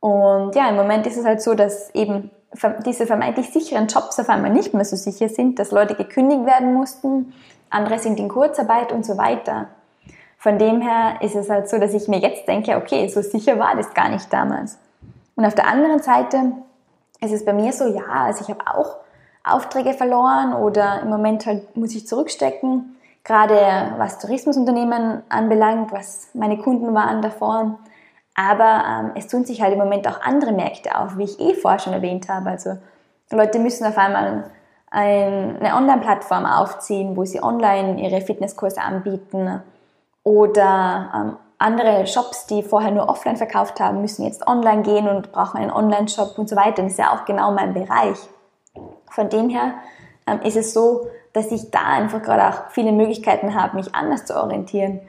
Und 0.00 0.54
ja, 0.56 0.68
im 0.68 0.76
Moment 0.76 1.06
ist 1.06 1.16
es 1.16 1.24
halt 1.24 1.40
so, 1.40 1.54
dass 1.54 1.94
eben 1.94 2.30
diese 2.84 3.06
vermeintlich 3.06 3.50
sicheren 3.50 3.86
Jobs 3.86 4.18
auf 4.18 4.28
einmal 4.28 4.50
nicht 4.50 4.74
mehr 4.74 4.84
so 4.84 4.96
sicher 4.96 5.28
sind, 5.28 5.58
dass 5.58 5.70
Leute 5.70 5.94
gekündigt 5.94 6.44
werden 6.44 6.74
mussten, 6.74 7.32
andere 7.70 7.98
sind 7.98 8.18
in 8.18 8.28
Kurzarbeit 8.28 8.92
und 8.92 9.06
so 9.06 9.16
weiter. 9.16 9.68
Von 10.36 10.58
dem 10.58 10.80
her 10.80 11.22
ist 11.22 11.36
es 11.36 11.48
halt 11.48 11.68
so, 11.70 11.78
dass 11.78 11.94
ich 11.94 12.08
mir 12.08 12.18
jetzt 12.18 12.46
denke, 12.48 12.76
okay, 12.76 13.08
so 13.08 13.22
sicher 13.22 13.58
war 13.58 13.76
das 13.76 13.94
gar 13.94 14.08
nicht 14.08 14.30
damals. 14.32 14.78
Und 15.36 15.46
auf 15.46 15.54
der 15.54 15.68
anderen 15.68 16.02
Seite 16.02 16.52
ist 17.20 17.32
es 17.32 17.44
bei 17.44 17.52
mir 17.52 17.72
so, 17.72 17.86
ja, 17.86 18.24
also 18.24 18.42
ich 18.42 18.50
habe 18.50 18.66
auch 18.66 18.96
Aufträge 19.44 19.94
verloren 19.94 20.52
oder 20.52 21.00
im 21.02 21.08
Moment 21.08 21.46
halt 21.46 21.76
muss 21.76 21.94
ich 21.94 22.06
zurückstecken, 22.06 22.96
gerade 23.24 23.94
was 23.98 24.18
Tourismusunternehmen 24.18 25.22
anbelangt, 25.28 25.92
was 25.92 26.28
meine 26.34 26.58
Kunden 26.58 26.94
waren 26.94 27.22
davor. 27.22 27.78
Aber 28.34 28.84
ähm, 28.88 29.12
es 29.14 29.28
tun 29.28 29.44
sich 29.44 29.60
halt 29.60 29.74
im 29.74 29.78
Moment 29.78 30.08
auch 30.08 30.22
andere 30.22 30.52
Märkte 30.52 30.98
auf, 30.98 31.18
wie 31.18 31.24
ich 31.24 31.38
eh 31.38 31.54
vorher 31.54 31.78
schon 31.78 31.92
erwähnt 31.92 32.28
habe. 32.28 32.50
Also 32.50 32.78
Leute 33.30 33.58
müssen 33.58 33.86
auf 33.86 33.98
einmal 33.98 34.50
ein, 34.90 35.56
eine 35.60 35.76
Online-Plattform 35.76 36.46
aufziehen, 36.46 37.16
wo 37.16 37.24
sie 37.24 37.42
online 37.42 38.00
ihre 38.00 38.20
Fitnesskurse 38.20 38.80
anbieten 38.80 39.62
oder 40.22 41.10
ähm, 41.14 41.36
andere 41.58 42.06
Shops, 42.06 42.46
die 42.46 42.62
vorher 42.62 42.90
nur 42.90 43.08
offline 43.08 43.36
verkauft 43.36 43.80
haben, 43.80 44.00
müssen 44.00 44.24
jetzt 44.24 44.46
online 44.46 44.82
gehen 44.82 45.08
und 45.08 45.32
brauchen 45.32 45.58
einen 45.58 45.70
Online-Shop 45.70 46.36
und 46.38 46.48
so 46.48 46.56
weiter. 46.56 46.82
Das 46.82 46.92
ist 46.92 46.98
ja 46.98 47.12
auch 47.12 47.24
genau 47.24 47.52
mein 47.52 47.72
Bereich. 47.72 48.18
Von 49.10 49.28
dem 49.28 49.48
her 49.48 49.74
ähm, 50.26 50.40
ist 50.42 50.56
es 50.56 50.72
so, 50.72 51.06
dass 51.32 51.50
ich 51.50 51.70
da 51.70 51.84
einfach 51.84 52.22
gerade 52.22 52.48
auch 52.48 52.70
viele 52.70 52.92
Möglichkeiten 52.92 53.54
habe, 53.54 53.76
mich 53.76 53.94
anders 53.94 54.26
zu 54.26 54.36
orientieren. 54.36 55.00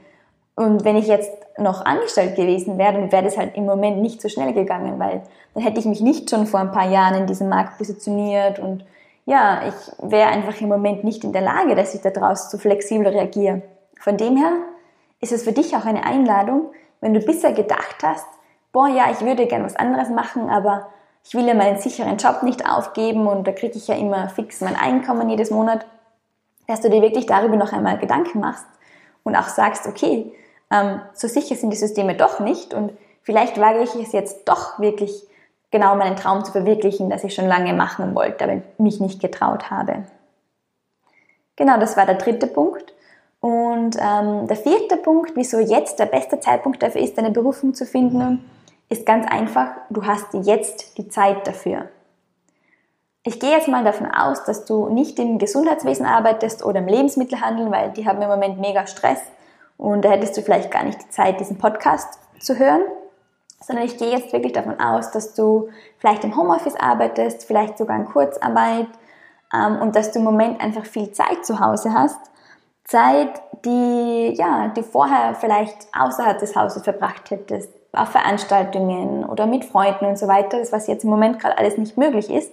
Und 0.56 0.86
wenn 0.86 0.96
ich 0.96 1.08
jetzt 1.08 1.32
noch 1.58 1.86
angestellt 1.86 2.36
gewesen 2.36 2.78
wäre, 2.78 2.94
dann 2.94 3.12
wäre 3.12 3.24
das 3.24 3.38
halt 3.38 3.56
im 3.56 3.66
Moment 3.66 4.02
nicht 4.02 4.22
so 4.22 4.30
schnell 4.30 4.54
gegangen, 4.54 5.00
weil 5.00 5.24
dann 5.54 5.64
hätte 5.64 5.80
ich 5.80 5.86
mich 5.86 6.02
nicht 6.02 6.30
schon 6.30 6.48
vor 6.48 6.60
ein 6.60 6.72
paar 6.72 6.90
Jahren 6.90 7.16
in 7.16 7.28
diesem 7.28 7.50
Markt 7.50 7.78
positioniert 7.78 8.60
und 8.60 8.84
ja, 9.26 9.62
ich 9.68 10.10
wäre 10.10 10.30
einfach 10.30 10.60
im 10.60 10.68
Moment 10.68 11.04
nicht 11.04 11.24
in 11.24 11.32
der 11.32 11.42
Lage, 11.42 11.76
dass 11.76 11.96
ich 11.96 12.02
da 12.02 12.10
draußen 12.10 12.50
so 12.50 12.58
flexibel 12.58 13.08
reagiere. 13.08 13.62
Von 13.98 14.18
dem 14.18 14.36
her 14.36 14.52
ist 15.22 15.32
es 15.32 15.44
für 15.44 15.54
dich 15.54 15.76
auch 15.76 15.86
eine 15.86 16.06
Einladung, 16.06 16.72
wenn 17.00 17.14
du 17.14 17.22
bisher 17.22 17.54
gedacht 17.54 17.98
hast, 18.04 18.28
boah, 18.74 18.88
ja, 18.88 19.06
ich 19.12 19.22
würde 19.22 19.48
gern 19.48 19.64
was 19.64 19.78
anderes 19.78 20.10
machen, 20.10 20.50
aber 20.50 20.88
ich 21.24 21.34
will 21.36 21.48
ja 21.48 21.54
meinen 21.54 21.80
sicheren 21.80 22.18
Job 22.18 22.44
nicht 22.44 22.70
aufgeben 22.70 23.28
und 23.28 23.48
da 23.48 23.54
kriege 23.54 23.78
ich 23.78 23.88
ja 23.88 23.96
immer 23.96 24.28
fix 24.28 24.60
mein 24.60 24.76
Einkommen 24.76 25.30
jedes 25.30 25.52
Monat, 25.52 25.86
dass 26.68 26.82
du 26.82 26.90
dir 26.90 27.02
wirklich 27.02 27.26
darüber 27.26 27.56
noch 27.56 27.74
einmal 27.74 27.98
Gedanken 27.98 28.40
machst 28.40 28.66
und 29.24 29.36
auch 29.36 29.48
sagst, 29.48 29.88
okay, 29.88 30.34
ähm, 30.72 31.02
so 31.14 31.28
sicher 31.28 31.56
sind 31.56 31.70
die 31.72 31.78
Systeme 31.78 32.16
doch 32.16 32.40
nicht 32.40 32.74
und 32.74 32.92
vielleicht 33.22 33.60
wage 33.60 33.84
ich 33.84 33.96
es 33.96 34.12
jetzt 34.12 34.48
doch 34.48 34.80
wirklich 34.80 35.28
genau 35.72 35.96
meinen 35.96 36.16
Traum 36.16 36.46
zu 36.46 36.52
verwirklichen, 36.52 37.10
das 37.10 37.24
ich 37.24 37.34
schon 37.34 37.48
lange 37.48 37.74
machen 37.74 38.16
wollte, 38.16 38.44
aber 38.44 38.62
mich 38.78 39.00
nicht 39.00 39.22
getraut 39.22 39.72
habe. 39.72 40.04
Genau, 41.56 41.80
das 41.80 41.98
war 41.98 42.06
der 42.06 42.16
dritte 42.16 42.48
Punkt. 42.48 42.94
Und 43.40 43.98
ähm, 44.00 44.48
der 44.48 44.56
vierte 44.56 44.98
Punkt, 44.98 45.34
wieso 45.36 45.60
jetzt 45.60 46.00
der 46.00 46.06
beste 46.06 46.40
Zeitpunkt 46.40 46.82
dafür 46.82 47.02
ist, 47.02 47.18
deine 47.18 47.32
Berufung 47.32 47.74
zu 47.74 47.86
finden, 47.86 48.50
ist 48.88 49.06
ganz 49.06 49.26
einfach, 49.30 49.72
du 49.90 50.06
hast 50.06 50.34
jetzt 50.34 50.98
die 50.98 51.10
Zeit 51.10 51.46
dafür. 51.46 51.90
Ich 53.26 53.40
gehe 53.40 53.52
jetzt 53.52 53.70
mal 53.70 53.86
davon 53.86 54.12
aus, 54.12 54.44
dass 54.44 54.66
du 54.66 54.90
nicht 54.90 55.18
im 55.18 55.40
Gesundheitswesen 55.40 56.06
arbeitest 56.06 56.66
oder 56.66 56.80
im 56.80 56.88
Lebensmittelhandel, 56.88 57.72
weil 57.72 57.92
die 57.92 58.06
haben 58.06 58.22
im 58.22 58.28
Moment 58.28 58.60
mega 58.60 58.86
Stress 58.86 59.22
und 59.78 60.04
da 60.04 60.10
hättest 60.10 60.36
du 60.36 60.42
vielleicht 60.42 60.72
gar 60.72 60.84
nicht 60.84 61.02
die 61.02 61.10
Zeit, 61.10 61.40
diesen 61.40 61.58
Podcast 61.58 62.20
zu 62.42 62.60
hören, 62.60 62.82
sondern 63.62 63.86
ich 63.86 63.98
gehe 63.98 64.12
jetzt 64.12 64.34
wirklich 64.34 64.52
davon 64.52 64.78
aus, 64.80 65.12
dass 65.12 65.34
du 65.36 65.70
vielleicht 66.00 66.26
im 66.26 66.36
Homeoffice 66.36 66.76
arbeitest, 66.76 67.46
vielleicht 67.46 67.78
sogar 67.78 67.96
in 67.96 68.06
Kurzarbeit 68.06 68.88
ähm, 69.54 69.82
und 69.82 69.96
dass 69.96 70.12
du 70.12 70.20
im 70.20 70.26
Moment 70.26 70.62
einfach 70.62 70.86
viel 70.86 71.12
Zeit 71.14 71.46
zu 71.46 71.62
Hause 71.62 71.94
hast. 71.94 72.20
Zeit, 72.84 73.42
die, 73.64 74.34
ja, 74.36 74.68
die 74.68 74.84
vorher 74.84 75.34
vielleicht 75.36 75.88
außerhalb 75.98 76.40
des 76.40 76.58
Hauses 76.58 76.84
verbracht 76.84 77.32
hättest, 77.32 77.70
auf 77.94 78.10
Veranstaltungen 78.10 79.24
oder 79.24 79.46
mit 79.46 79.64
Freunden 79.64 80.08
und 80.08 80.18
so 80.18 80.28
weiter, 80.28 80.60
das 80.60 80.74
was 80.74 80.88
jetzt 80.88 81.06
im 81.06 81.10
Moment 81.10 81.40
gerade 81.40 81.58
alles 81.58 81.78
nicht 81.78 81.98
möglich 81.98 82.30
ist. 82.30 82.52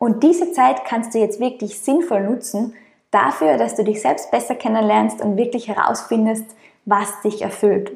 Und 0.00 0.22
diese 0.22 0.50
Zeit 0.52 0.86
kannst 0.86 1.14
du 1.14 1.18
jetzt 1.18 1.40
wirklich 1.40 1.78
sinnvoll 1.78 2.22
nutzen 2.22 2.72
dafür, 3.10 3.58
dass 3.58 3.76
du 3.76 3.84
dich 3.84 4.00
selbst 4.00 4.30
besser 4.30 4.54
kennenlernst 4.54 5.20
und 5.20 5.36
wirklich 5.36 5.68
herausfindest, 5.68 6.46
was 6.86 7.20
dich 7.20 7.42
erfüllt. 7.42 7.92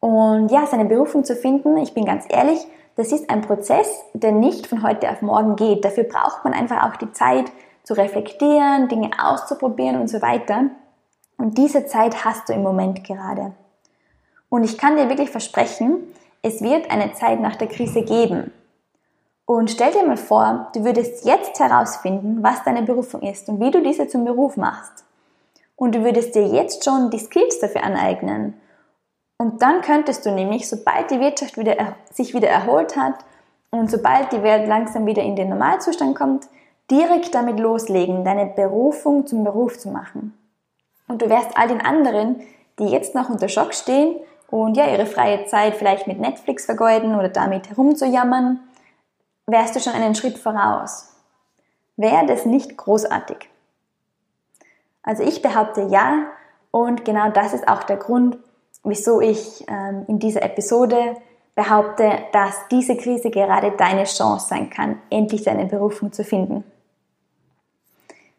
Und 0.00 0.50
ja, 0.50 0.66
seine 0.66 0.84
Berufung 0.84 1.24
zu 1.24 1.36
finden, 1.36 1.76
ich 1.76 1.94
bin 1.94 2.04
ganz 2.04 2.24
ehrlich, 2.28 2.58
das 2.96 3.12
ist 3.12 3.30
ein 3.30 3.42
Prozess, 3.42 4.02
der 4.12 4.32
nicht 4.32 4.66
von 4.66 4.82
heute 4.82 5.08
auf 5.08 5.22
morgen 5.22 5.54
geht. 5.54 5.84
Dafür 5.84 6.02
braucht 6.02 6.42
man 6.42 6.52
einfach 6.52 6.82
auch 6.82 6.96
die 6.96 7.12
Zeit 7.12 7.52
zu 7.84 7.94
reflektieren, 7.94 8.88
Dinge 8.88 9.10
auszuprobieren 9.22 10.00
und 10.00 10.08
so 10.08 10.20
weiter. 10.20 10.64
Und 11.38 11.58
diese 11.58 11.86
Zeit 11.86 12.24
hast 12.24 12.48
du 12.48 12.54
im 12.54 12.64
Moment 12.64 13.04
gerade. 13.04 13.52
Und 14.48 14.64
ich 14.64 14.78
kann 14.78 14.96
dir 14.96 15.08
wirklich 15.08 15.30
versprechen, 15.30 15.98
es 16.42 16.60
wird 16.60 16.90
eine 16.90 17.12
Zeit 17.12 17.40
nach 17.40 17.54
der 17.54 17.68
Krise 17.68 18.02
geben. 18.02 18.50
Und 19.44 19.70
stell 19.70 19.92
dir 19.92 20.06
mal 20.06 20.16
vor, 20.16 20.68
du 20.74 20.84
würdest 20.84 21.24
jetzt 21.24 21.58
herausfinden, 21.58 22.42
was 22.42 22.62
deine 22.64 22.82
Berufung 22.82 23.22
ist 23.22 23.48
und 23.48 23.60
wie 23.60 23.70
du 23.70 23.82
diese 23.82 24.08
zum 24.08 24.24
Beruf 24.24 24.56
machst. 24.56 25.04
Und 25.76 25.94
du 25.94 26.04
würdest 26.04 26.34
dir 26.34 26.46
jetzt 26.46 26.84
schon 26.84 27.10
die 27.10 27.18
Skills 27.18 27.58
dafür 27.58 27.82
aneignen 27.82 28.54
und 29.42 29.60
dann 29.60 29.80
könntest 29.80 30.24
du 30.24 30.30
nämlich, 30.30 30.68
sobald 30.68 31.10
die 31.10 31.18
Wirtschaft 31.18 31.58
wieder, 31.58 31.96
sich 32.12 32.32
wieder 32.32 32.48
erholt 32.48 32.96
hat 32.96 33.16
und 33.70 33.90
sobald 33.90 34.30
die 34.30 34.44
Welt 34.44 34.68
langsam 34.68 35.04
wieder 35.04 35.24
in 35.24 35.34
den 35.34 35.48
Normalzustand 35.48 36.14
kommt, 36.14 36.46
direkt 36.88 37.34
damit 37.34 37.58
loslegen, 37.58 38.24
deine 38.24 38.46
Berufung 38.46 39.26
zum 39.26 39.42
Beruf 39.42 39.80
zu 39.80 39.88
machen. 39.88 40.38
Und 41.08 41.22
du 41.22 41.28
wärst 41.28 41.56
all 41.56 41.66
den 41.66 41.80
anderen, 41.80 42.40
die 42.78 42.86
jetzt 42.86 43.16
noch 43.16 43.30
unter 43.30 43.48
Schock 43.48 43.74
stehen 43.74 44.14
und 44.48 44.76
ja 44.76 44.86
ihre 44.86 45.06
freie 45.06 45.44
Zeit 45.46 45.74
vielleicht 45.74 46.06
mit 46.06 46.20
Netflix 46.20 46.66
vergeuden 46.66 47.16
oder 47.16 47.28
damit 47.28 47.68
herumzujammern, 47.68 48.60
wärst 49.46 49.76
du 49.76 49.80
schon 49.80 49.94
einen 49.94 50.14
Schritt 50.14 50.38
voraus. 50.38 51.08
Wäre 51.96 52.26
das 52.26 52.46
nicht 52.46 52.76
großartig? 52.76 53.48
Also 55.02 55.22
ich 55.22 55.42
behaupte 55.42 55.82
ja 55.90 56.26
und 56.70 57.04
genau 57.04 57.30
das 57.30 57.52
ist 57.52 57.68
auch 57.68 57.82
der 57.82 57.96
Grund, 57.96 58.38
wieso 58.84 59.20
ich 59.20 59.64
ähm, 59.68 60.04
in 60.08 60.18
dieser 60.18 60.42
Episode 60.42 61.16
behaupte, 61.54 62.10
dass 62.32 62.68
diese 62.70 62.96
Krise 62.96 63.30
gerade 63.30 63.72
deine 63.72 64.04
Chance 64.04 64.48
sein 64.48 64.70
kann, 64.70 65.00
endlich 65.10 65.42
deine 65.42 65.66
Berufung 65.66 66.12
zu 66.12 66.24
finden. 66.24 66.64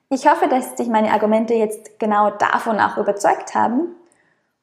Ich 0.09 0.27
hoffe, 0.27 0.47
dass 0.47 0.75
dich 0.75 0.87
meine 0.87 1.11
Argumente 1.11 1.53
jetzt 1.53 1.99
genau 1.99 2.31
davon 2.31 2.79
auch 2.79 2.97
überzeugt 2.97 3.55
haben. 3.55 3.95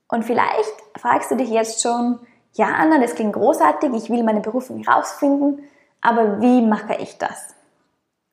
Und 0.08 0.24
vielleicht 0.24 0.74
fragst 0.96 1.30
du 1.30 1.36
dich 1.36 1.50
jetzt 1.50 1.82
schon, 1.82 2.18
ja 2.54 2.66
Anna, 2.66 2.98
das 2.98 3.14
klingt 3.14 3.32
großartig, 3.32 3.92
ich 3.94 4.10
will 4.10 4.22
meine 4.22 4.40
Berufung 4.40 4.82
herausfinden, 4.82 5.62
aber 6.00 6.40
wie 6.40 6.62
mache 6.62 6.96
ich 7.00 7.18
das? 7.18 7.54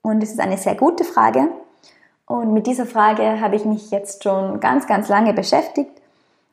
Und 0.01 0.23
es 0.23 0.31
ist 0.31 0.39
eine 0.39 0.57
sehr 0.57 0.75
gute 0.75 1.03
Frage. 1.03 1.49
Und 2.25 2.53
mit 2.53 2.67
dieser 2.67 2.85
Frage 2.85 3.39
habe 3.41 3.55
ich 3.55 3.65
mich 3.65 3.91
jetzt 3.91 4.23
schon 4.23 4.59
ganz, 4.59 4.87
ganz 4.87 5.09
lange 5.09 5.33
beschäftigt 5.33 5.97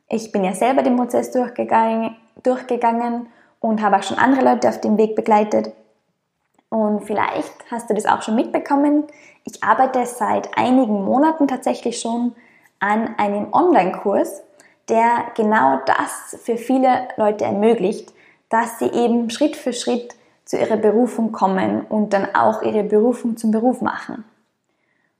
ich 0.07 0.31
bin 0.31 0.43
ja 0.43 0.53
selber 0.53 0.83
den 0.83 0.97
Prozess 0.97 1.31
durchgegangen, 1.31 2.15
durchgegangen 2.43 3.27
und 3.59 3.81
habe 3.81 3.97
auch 3.97 4.03
schon 4.03 4.17
andere 4.17 4.45
Leute 4.45 4.69
auf 4.69 4.79
dem 4.81 4.97
Weg 4.97 5.15
begleitet. 5.15 5.71
Und 6.69 7.05
vielleicht 7.05 7.53
hast 7.71 7.89
du 7.89 7.93
das 7.93 8.05
auch 8.05 8.21
schon 8.21 8.35
mitbekommen. 8.35 9.05
Ich 9.45 9.63
arbeite 9.63 10.05
seit 10.05 10.57
einigen 10.57 11.05
Monaten 11.05 11.47
tatsächlich 11.47 11.99
schon 11.99 12.35
an 12.79 13.15
einem 13.17 13.51
Online-Kurs, 13.53 14.43
der 14.89 15.25
genau 15.35 15.79
das 15.85 16.37
für 16.43 16.57
viele 16.57 17.07
Leute 17.17 17.45
ermöglicht, 17.45 18.13
dass 18.49 18.77
sie 18.77 18.91
eben 18.91 19.29
Schritt 19.31 19.55
für 19.55 19.73
Schritt 19.73 20.15
zu 20.45 20.57
ihrer 20.57 20.77
Berufung 20.77 21.31
kommen 21.31 21.85
und 21.89 22.13
dann 22.13 22.33
auch 22.35 22.61
ihre 22.61 22.83
Berufung 22.83 23.35
zum 23.35 23.51
Beruf 23.51 23.81
machen. 23.81 24.23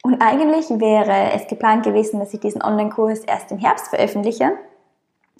Und 0.03 0.21
eigentlich 0.21 0.69
wäre 0.69 1.31
es 1.33 1.47
geplant 1.47 1.83
gewesen, 1.83 2.19
dass 2.19 2.33
ich 2.33 2.39
diesen 2.39 2.61
Online-Kurs 2.61 3.21
erst 3.21 3.51
im 3.51 3.57
Herbst 3.57 3.87
veröffentliche. 3.87 4.53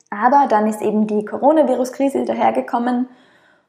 Aber 0.10 0.48
dann 0.50 0.68
ist 0.68 0.82
eben 0.82 1.06
die 1.06 1.24
Coronavirus-Krise 1.24 2.26
dahergekommen 2.26 3.08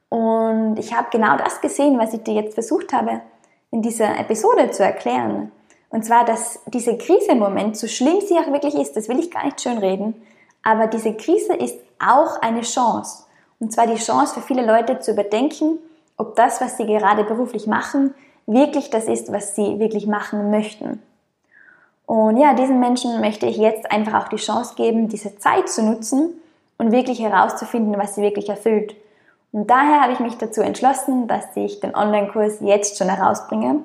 und 0.09 0.77
ich 0.79 0.95
habe 0.95 1.07
genau 1.11 1.37
das 1.37 1.61
gesehen, 1.61 1.99
was 1.99 2.13
ich 2.13 2.23
dir 2.23 2.35
jetzt 2.35 2.53
versucht 2.53 2.93
habe, 2.93 3.21
in 3.71 3.81
dieser 3.81 4.17
Episode 4.17 4.71
zu 4.71 4.83
erklären. 4.83 5.51
Und 5.89 6.05
zwar, 6.05 6.25
dass 6.25 6.61
diese 6.67 6.97
Krise 6.97 7.31
im 7.31 7.39
Moment, 7.39 7.77
so 7.77 7.87
schlimm 7.87 8.21
sie 8.21 8.37
auch 8.37 8.51
wirklich 8.51 8.75
ist, 8.75 8.95
das 8.95 9.09
will 9.09 9.19
ich 9.19 9.31
gar 9.31 9.45
nicht 9.45 9.61
schönreden, 9.61 10.15
aber 10.63 10.87
diese 10.87 11.13
Krise 11.13 11.53
ist 11.53 11.77
auch 11.99 12.41
eine 12.41 12.61
Chance. 12.61 13.25
Und 13.59 13.71
zwar 13.71 13.87
die 13.87 13.95
Chance 13.95 14.35
für 14.35 14.41
viele 14.41 14.65
Leute 14.65 14.99
zu 14.99 15.11
überdenken, 15.11 15.79
ob 16.17 16.35
das, 16.35 16.59
was 16.61 16.77
sie 16.77 16.85
gerade 16.85 17.23
beruflich 17.23 17.67
machen, 17.67 18.13
wirklich 18.45 18.89
das 18.89 19.05
ist, 19.05 19.31
was 19.31 19.55
sie 19.55 19.79
wirklich 19.79 20.07
machen 20.07 20.51
möchten. 20.51 21.01
Und 22.05 22.37
ja, 22.37 22.53
diesen 22.53 22.79
Menschen 22.79 23.19
möchte 23.19 23.45
ich 23.45 23.57
jetzt 23.57 23.91
einfach 23.91 24.23
auch 24.25 24.29
die 24.29 24.37
Chance 24.37 24.75
geben, 24.75 25.09
diese 25.09 25.37
Zeit 25.37 25.69
zu 25.69 25.83
nutzen 25.83 26.33
und 26.77 26.91
wirklich 26.91 27.19
herauszufinden, 27.19 27.97
was 27.97 28.15
sie 28.15 28.21
wirklich 28.21 28.49
erfüllt. 28.49 28.95
Und 29.51 29.69
daher 29.69 30.01
habe 30.01 30.13
ich 30.13 30.19
mich 30.19 30.37
dazu 30.37 30.61
entschlossen, 30.61 31.27
dass 31.27 31.45
ich 31.55 31.79
den 31.79 31.95
Online-Kurs 31.95 32.59
jetzt 32.61 32.97
schon 32.97 33.09
herausbringe. 33.09 33.81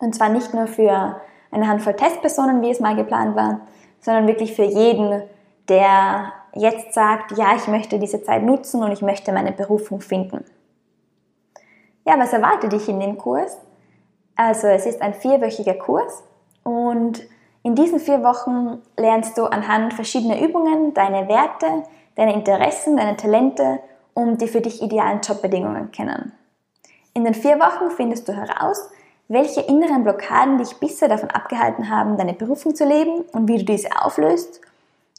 Und 0.00 0.14
zwar 0.14 0.30
nicht 0.30 0.54
nur 0.54 0.66
für 0.66 1.20
eine 1.50 1.68
Handvoll 1.68 1.94
Testpersonen, 1.94 2.62
wie 2.62 2.70
es 2.70 2.80
mal 2.80 2.96
geplant 2.96 3.36
war, 3.36 3.60
sondern 4.00 4.26
wirklich 4.26 4.54
für 4.54 4.64
jeden, 4.64 5.22
der 5.68 6.32
jetzt 6.54 6.94
sagt, 6.94 7.36
ja, 7.36 7.54
ich 7.56 7.68
möchte 7.68 7.98
diese 7.98 8.22
Zeit 8.22 8.42
nutzen 8.42 8.82
und 8.82 8.92
ich 8.92 9.02
möchte 9.02 9.32
meine 9.32 9.52
Berufung 9.52 10.00
finden. 10.00 10.44
Ja, 12.04 12.18
was 12.18 12.32
erwartet 12.32 12.72
dich 12.72 12.88
in 12.88 12.98
dem 12.98 13.16
Kurs? 13.16 13.58
Also 14.34 14.66
es 14.66 14.86
ist 14.86 15.00
ein 15.02 15.14
vierwöchiger 15.14 15.74
Kurs 15.74 16.22
und 16.64 17.22
in 17.62 17.76
diesen 17.76 18.00
vier 18.00 18.24
Wochen 18.24 18.82
lernst 18.96 19.38
du 19.38 19.44
anhand 19.44 19.94
verschiedener 19.94 20.40
Übungen 20.40 20.94
deine 20.94 21.28
Werte, 21.28 21.84
deine 22.16 22.34
Interessen, 22.34 22.96
deine 22.96 23.16
Talente 23.16 23.78
und 24.14 24.40
die 24.40 24.48
für 24.48 24.60
dich 24.60 24.82
idealen 24.82 25.20
Jobbedingungen 25.20 25.92
kennen. 25.92 26.32
In 27.14 27.24
den 27.24 27.34
vier 27.34 27.60
Wochen 27.60 27.90
findest 27.90 28.26
du 28.28 28.32
heraus, 28.32 28.90
welche 29.28 29.60
inneren 29.60 30.02
Blockaden 30.02 30.58
dich 30.58 30.76
bisher 30.78 31.08
davon 31.08 31.30
abgehalten 31.30 31.88
haben, 31.88 32.16
deine 32.16 32.34
Berufung 32.34 32.74
zu 32.74 32.84
leben 32.84 33.22
und 33.32 33.46
wie 33.46 33.58
du 33.58 33.64
diese 33.64 33.90
auflöst. 34.02 34.60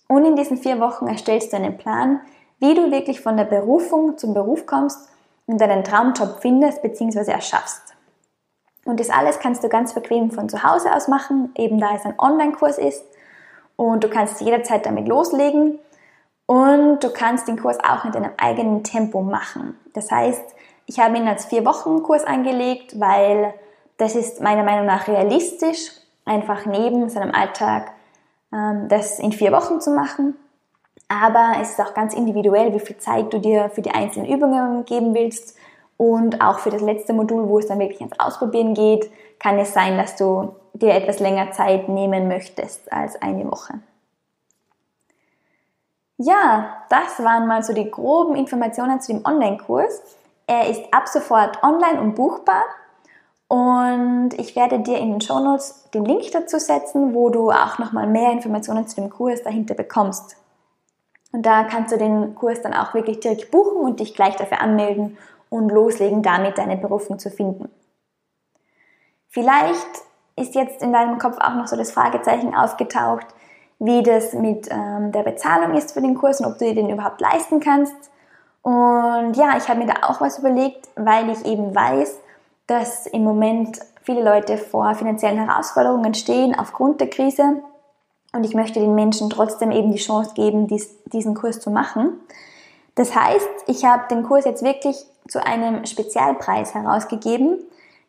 Und 0.09 0.25
in 0.25 0.35
diesen 0.35 0.57
vier 0.57 0.81
Wochen 0.81 1.07
erstellst 1.07 1.53
du 1.53 1.57
einen 1.57 1.77
Plan, 1.77 2.19
wie 2.59 2.73
du 2.75 2.91
wirklich 2.91 3.21
von 3.21 3.37
der 3.37 3.45
Berufung 3.45 4.17
zum 4.17 4.33
Beruf 4.33 4.65
kommst 4.65 5.12
und 5.45 5.59
deinen 5.59 5.83
Traumjob 5.83 6.39
findest 6.41 6.81
bzw. 6.81 7.31
erschaffst. 7.31 7.93
Und 8.85 8.99
das 8.99 9.09
alles 9.09 9.39
kannst 9.39 9.63
du 9.63 9.69
ganz 9.69 9.93
bequem 9.93 10.31
von 10.31 10.49
zu 10.49 10.63
Hause 10.63 10.93
aus 10.93 11.07
machen, 11.07 11.53
eben 11.57 11.79
da 11.79 11.95
es 11.95 12.05
ein 12.05 12.19
Online-Kurs 12.19 12.77
ist. 12.77 13.03
Und 13.75 14.03
du 14.03 14.09
kannst 14.09 14.41
jederzeit 14.41 14.85
damit 14.85 15.07
loslegen. 15.07 15.79
Und 16.45 17.03
du 17.03 17.09
kannst 17.11 17.47
den 17.47 17.59
Kurs 17.59 17.77
auch 17.79 18.03
in 18.03 18.11
deinem 18.11 18.31
eigenen 18.37 18.83
Tempo 18.83 19.21
machen. 19.21 19.79
Das 19.93 20.11
heißt, 20.11 20.43
ich 20.85 20.99
habe 20.99 21.17
ihn 21.17 21.27
als 21.27 21.45
vier 21.45 21.65
Wochen 21.65 22.03
Kurs 22.03 22.25
angelegt, 22.25 22.99
weil 22.99 23.53
das 23.97 24.15
ist 24.15 24.41
meiner 24.41 24.63
Meinung 24.63 24.85
nach 24.85 25.07
realistisch, 25.07 25.91
einfach 26.25 26.65
neben 26.65 27.07
seinem 27.09 27.33
Alltag 27.33 27.91
ähm, 28.51 28.87
das 28.89 29.19
in 29.19 29.31
vier 29.31 29.53
Wochen 29.53 29.79
zu 29.79 29.91
machen. 29.91 30.35
Aber 31.07 31.53
es 31.61 31.71
ist 31.71 31.81
auch 31.81 31.93
ganz 31.93 32.13
individuell, 32.13 32.73
wie 32.73 32.79
viel 32.79 32.97
Zeit 32.97 33.31
du 33.33 33.39
dir 33.39 33.69
für 33.69 33.81
die 33.81 33.91
einzelnen 33.91 34.27
Übungen 34.27 34.85
geben 34.85 35.13
willst 35.13 35.55
Und 35.97 36.41
auch 36.41 36.59
für 36.59 36.69
das 36.69 36.81
letzte 36.81 37.13
Modul, 37.13 37.47
wo 37.47 37.59
es 37.59 37.67
dann 37.67 37.79
wirklich 37.79 38.01
ins 38.01 38.19
Ausprobieren 38.19 38.73
geht, 38.73 39.09
kann 39.39 39.59
es 39.59 39.73
sein, 39.73 39.97
dass 39.97 40.15
du 40.15 40.55
dir 40.73 40.93
etwas 40.93 41.19
länger 41.19 41.51
Zeit 41.51 41.87
nehmen 41.87 42.27
möchtest 42.27 42.91
als 42.91 43.21
eine 43.21 43.49
Woche. 43.49 43.75
Ja, 46.17 46.83
das 46.89 47.23
waren 47.23 47.47
mal 47.47 47.63
so 47.63 47.73
die 47.73 47.89
groben 47.89 48.35
Informationen 48.35 49.01
zu 49.01 49.13
dem 49.13 49.25
Online-Kurs. 49.25 50.01
Er 50.47 50.69
ist 50.69 50.83
ab 50.91 51.07
sofort 51.07 51.61
online 51.63 52.01
und 52.01 52.15
buchbar. 52.15 52.63
Und 53.47 54.31
ich 54.37 54.55
werde 54.55 54.79
dir 54.79 54.97
in 54.97 55.11
den 55.11 55.21
Show 55.21 55.39
Notes 55.39 55.89
den 55.93 56.05
Link 56.05 56.31
dazu 56.31 56.57
setzen, 56.57 57.13
wo 57.13 57.29
du 57.29 57.51
auch 57.51 57.77
nochmal 57.77 58.07
mehr 58.07 58.31
Informationen 58.31 58.87
zu 58.87 58.95
dem 58.95 59.09
Kurs 59.09 59.43
dahinter 59.43 59.75
bekommst. 59.75 60.37
Und 61.33 61.45
da 61.45 61.63
kannst 61.63 61.91
du 61.91 61.97
den 61.97 62.35
Kurs 62.35 62.61
dann 62.61 62.75
auch 62.75 62.93
wirklich 62.93 63.19
direkt 63.19 63.51
buchen 63.51 63.77
und 63.77 63.99
dich 63.99 64.13
gleich 64.13 64.35
dafür 64.35 64.61
anmelden 64.61 65.17
und 65.49 65.69
loslegen, 65.69 66.21
damit 66.21 66.59
deine 66.59 66.77
Berufung 66.77 67.17
zu 67.17 67.31
finden. 67.31 67.69
Vielleicht 69.29 70.03
ist 70.35 70.53
jetzt 70.53 70.83
in 70.83 70.93
deinem 70.93 71.17
Kopf 71.17 71.37
auch 71.39 71.55
noch 71.55 71.65
so 71.65 71.75
das 71.75 71.91
Fragezeichen 71.91 72.55
aufgetaucht, 72.55 73.25
wie 73.79 74.03
das 74.03 74.33
mit 74.33 74.69
ähm, 74.71 75.11
der 75.11 75.23
Bezahlung 75.23 75.75
ist 75.75 75.93
für 75.93 76.01
den 76.01 76.15
Kurs 76.15 76.39
und 76.39 76.45
ob 76.45 76.59
du 76.59 76.65
dir 76.65 76.75
den 76.75 76.89
überhaupt 76.89 77.19
leisten 77.19 77.59
kannst. 77.59 77.95
Und 78.61 79.33
ja, 79.33 79.57
ich 79.57 79.67
habe 79.67 79.79
mir 79.79 79.87
da 79.87 80.07
auch 80.07 80.21
was 80.21 80.37
überlegt, 80.37 80.87
weil 80.95 81.29
ich 81.31 81.45
eben 81.45 81.73
weiß, 81.73 82.19
dass 82.67 83.07
im 83.07 83.23
Moment 83.23 83.79
viele 84.03 84.23
Leute 84.23 84.57
vor 84.57 84.93
finanziellen 84.93 85.47
Herausforderungen 85.47 86.13
stehen 86.13 86.57
aufgrund 86.57 87.01
der 87.01 87.09
Krise 87.09 87.63
und 88.33 88.43
ich 88.43 88.53
möchte 88.53 88.79
den 88.79 88.95
Menschen 88.95 89.29
trotzdem 89.29 89.71
eben 89.71 89.91
die 89.91 89.99
Chance 89.99 90.31
geben, 90.33 90.67
dies, 90.67 90.89
diesen 91.05 91.35
Kurs 91.35 91.59
zu 91.59 91.69
machen. 91.69 92.19
Das 92.95 93.15
heißt, 93.15 93.49
ich 93.67 93.85
habe 93.85 94.03
den 94.09 94.23
Kurs 94.23 94.45
jetzt 94.45 94.63
wirklich 94.63 95.05
zu 95.27 95.43
einem 95.43 95.85
Spezialpreis 95.85 96.73
herausgegeben. 96.73 97.59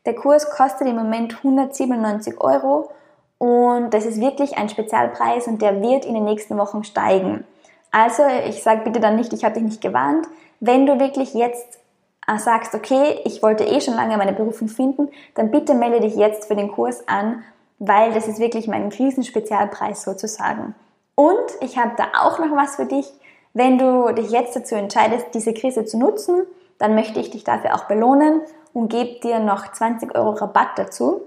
Der 0.04 0.14
Kurs 0.14 0.50
kostet 0.50 0.88
im 0.88 0.96
Moment 0.96 1.36
197 1.36 2.40
Euro 2.40 2.90
und 3.38 3.92
das 3.92 4.04
ist 4.04 4.20
wirklich 4.20 4.56
ein 4.58 4.68
Spezialpreis 4.68 5.46
und 5.46 5.62
der 5.62 5.80
wird 5.80 6.04
in 6.04 6.14
den 6.14 6.24
nächsten 6.24 6.58
Wochen 6.58 6.84
steigen. 6.84 7.44
Also 7.90 8.22
ich 8.48 8.62
sage 8.62 8.82
bitte 8.82 9.00
dann 9.00 9.16
nicht, 9.16 9.32
ich 9.32 9.44
habe 9.44 9.54
dich 9.54 9.62
nicht 9.62 9.80
gewarnt. 9.80 10.26
Wenn 10.60 10.86
du 10.86 10.98
wirklich 10.98 11.34
jetzt 11.34 11.78
äh, 12.26 12.38
sagst, 12.38 12.74
okay, 12.74 13.20
ich 13.24 13.42
wollte 13.42 13.64
eh 13.64 13.80
schon 13.80 13.94
lange 13.94 14.16
meine 14.16 14.32
Berufung 14.32 14.68
finden, 14.68 15.08
dann 15.34 15.50
bitte 15.50 15.74
melde 15.74 16.00
dich 16.00 16.16
jetzt 16.16 16.46
für 16.46 16.56
den 16.56 16.72
Kurs 16.72 17.06
an 17.06 17.44
weil 17.88 18.12
das 18.12 18.28
ist 18.28 18.38
wirklich 18.38 18.68
mein 18.68 18.90
Krisenspezialpreis 18.90 20.02
sozusagen. 20.02 20.74
Und 21.14 21.34
ich 21.60 21.78
habe 21.78 21.92
da 21.96 22.20
auch 22.20 22.38
noch 22.38 22.56
was 22.56 22.76
für 22.76 22.86
dich. 22.86 23.12
Wenn 23.52 23.78
du 23.78 24.12
dich 24.12 24.30
jetzt 24.30 24.56
dazu 24.56 24.74
entscheidest, 24.74 25.26
diese 25.34 25.54
Krise 25.54 25.84
zu 25.84 25.98
nutzen, 25.98 26.42
dann 26.78 26.94
möchte 26.94 27.20
ich 27.20 27.30
dich 27.30 27.44
dafür 27.44 27.74
auch 27.74 27.84
belohnen 27.84 28.40
und 28.72 28.88
gebe 28.88 29.20
dir 29.20 29.38
noch 29.38 29.70
20 29.70 30.14
Euro 30.16 30.30
Rabatt 30.30 30.76
dazu. 30.76 31.22